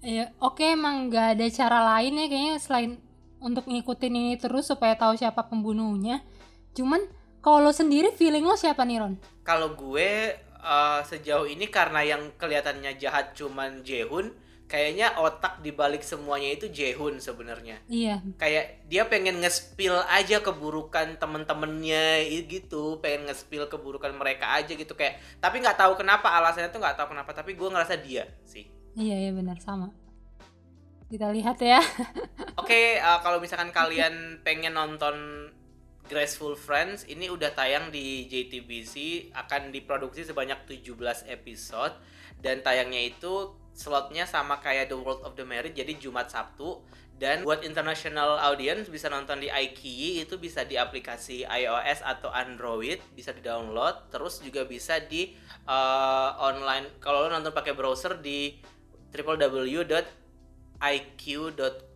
Iya, 0.00 0.32
oke 0.40 0.64
emang 0.64 1.12
nggak 1.12 1.36
ada 1.36 1.46
cara 1.52 1.78
lain 1.92 2.24
ya 2.24 2.26
kayaknya 2.32 2.56
selain 2.56 2.92
untuk 3.36 3.68
ngikutin 3.68 4.12
ini 4.16 4.32
terus 4.40 4.68
supaya 4.68 4.96
tahu 4.96 5.12
siapa 5.16 5.44
pembunuhnya. 5.44 6.24
Cuman 6.72 7.04
kalau 7.44 7.68
lo 7.68 7.72
sendiri 7.72 8.08
feeling 8.16 8.44
lo 8.44 8.56
siapa 8.56 8.80
nih 8.88 8.96
Ron? 9.00 9.20
Kalau 9.44 9.76
gue 9.76 10.40
uh, 10.60 11.00
sejauh 11.04 11.48
ini 11.48 11.66
karena 11.68 12.04
yang 12.04 12.32
kelihatannya 12.36 12.96
jahat 13.00 13.32
cuman 13.34 13.82
Jehun 13.82 14.32
kayaknya 14.70 15.18
otak 15.18 15.58
dibalik 15.66 16.06
semuanya 16.06 16.54
itu 16.54 16.70
Jehun 16.70 17.18
sebenarnya. 17.18 17.82
Iya. 17.90 18.22
Kayak 18.38 18.86
dia 18.86 19.02
pengen 19.10 19.42
ngespil 19.42 19.98
aja 20.06 20.38
keburukan 20.38 21.18
temen-temennya 21.18 22.22
gitu, 22.46 23.02
pengen 23.02 23.26
ngespil 23.26 23.66
keburukan 23.66 24.14
mereka 24.14 24.54
aja 24.54 24.70
gitu 24.70 24.94
kayak. 24.94 25.18
Tapi 25.42 25.58
nggak 25.58 25.74
tahu 25.74 25.98
kenapa 25.98 26.30
alasannya 26.38 26.70
tuh 26.70 26.78
nggak 26.78 26.94
tahu 26.94 27.18
kenapa. 27.18 27.34
Tapi 27.34 27.58
gue 27.58 27.68
ngerasa 27.68 27.98
dia 27.98 28.30
sih. 28.46 28.70
Iya 28.94 29.28
iya 29.28 29.30
benar 29.34 29.58
sama. 29.58 29.90
Kita 31.10 31.34
lihat 31.34 31.58
ya. 31.58 31.82
Oke, 32.62 32.70
okay, 32.70 32.86
uh, 33.02 33.18
kalau 33.26 33.42
misalkan 33.42 33.74
kalian 33.74 34.38
pengen 34.46 34.78
nonton 34.78 35.50
Graceful 36.10 36.58
Friends 36.58 37.06
ini 37.06 37.30
udah 37.30 37.54
tayang 37.54 37.94
di 37.94 38.26
JTBC 38.26 39.30
akan 39.30 39.70
diproduksi 39.70 40.26
sebanyak 40.26 40.58
17 40.66 40.98
episode 41.30 41.94
dan 42.42 42.66
tayangnya 42.66 43.14
itu 43.14 43.54
slotnya 43.70 44.26
sama 44.26 44.58
kayak 44.58 44.90
The 44.90 44.98
World 44.98 45.22
of 45.22 45.38
the 45.38 45.46
Married 45.46 45.78
jadi 45.78 45.94
Jumat 45.94 46.26
Sabtu 46.34 46.82
dan 47.22 47.46
buat 47.46 47.62
international 47.62 48.42
audience 48.42 48.90
bisa 48.90 49.06
nonton 49.06 49.38
di 49.38 49.46
iQIYI 49.46 50.26
itu 50.26 50.34
bisa 50.42 50.66
di 50.66 50.74
aplikasi 50.74 51.46
iOS 51.46 52.02
atau 52.02 52.34
Android 52.34 52.98
bisa 53.14 53.30
di 53.30 53.46
download 53.46 54.10
terus 54.10 54.42
juga 54.42 54.66
bisa 54.66 54.98
di 54.98 55.30
uh, 55.70 56.34
online 56.42 56.98
kalau 56.98 57.30
lo 57.30 57.38
nonton 57.38 57.54
pakai 57.54 57.70
browser 57.78 58.18
di 58.18 58.58
www.iq.com 59.14 60.10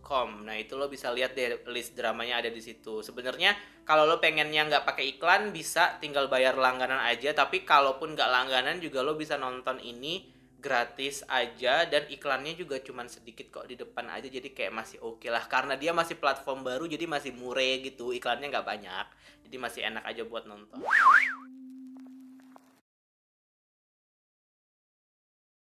com. 0.05 0.45
Nah 0.45 0.53
itu 0.53 0.77
lo 0.77 0.85
bisa 0.85 1.09
lihat 1.09 1.33
deh 1.33 1.65
list 1.73 1.97
dramanya 1.97 2.45
ada 2.45 2.53
di 2.53 2.61
situ. 2.61 3.01
Sebenarnya 3.01 3.57
kalau 3.81 4.05
lo 4.05 4.21
pengennya 4.21 4.69
nggak 4.69 4.85
pakai 4.85 5.17
iklan 5.17 5.49
bisa 5.49 5.97
tinggal 5.97 6.29
bayar 6.29 6.53
langganan 6.53 7.01
aja. 7.01 7.33
Tapi 7.33 7.65
kalaupun 7.65 8.13
nggak 8.13 8.29
langganan 8.29 8.77
juga 8.77 9.01
lo 9.01 9.17
bisa 9.17 9.41
nonton 9.41 9.81
ini 9.81 10.35
gratis 10.65 11.21
aja 11.29 11.85
dan 11.85 12.09
iklannya 12.09 12.57
juga 12.57 12.81
cuman 12.81 13.05
sedikit 13.05 13.53
kok 13.53 13.69
di 13.69 13.77
depan 13.77 14.09
aja 14.09 14.25
jadi 14.25 14.49
kayak 14.49 14.73
masih 14.73 14.97
oke 14.97 15.21
okay 15.21 15.29
lah 15.29 15.45
karena 15.45 15.77
dia 15.77 15.93
masih 15.93 16.17
platform 16.17 16.65
baru 16.65 16.89
jadi 16.89 17.05
masih 17.05 17.37
murah 17.37 17.85
gitu 17.85 18.09
iklannya 18.09 18.49
nggak 18.49 18.65
banyak 18.65 19.05
jadi 19.45 19.55
masih 19.61 19.81
enak 19.85 20.01
aja 20.09 20.25
buat 20.25 20.49
nonton 20.49 20.81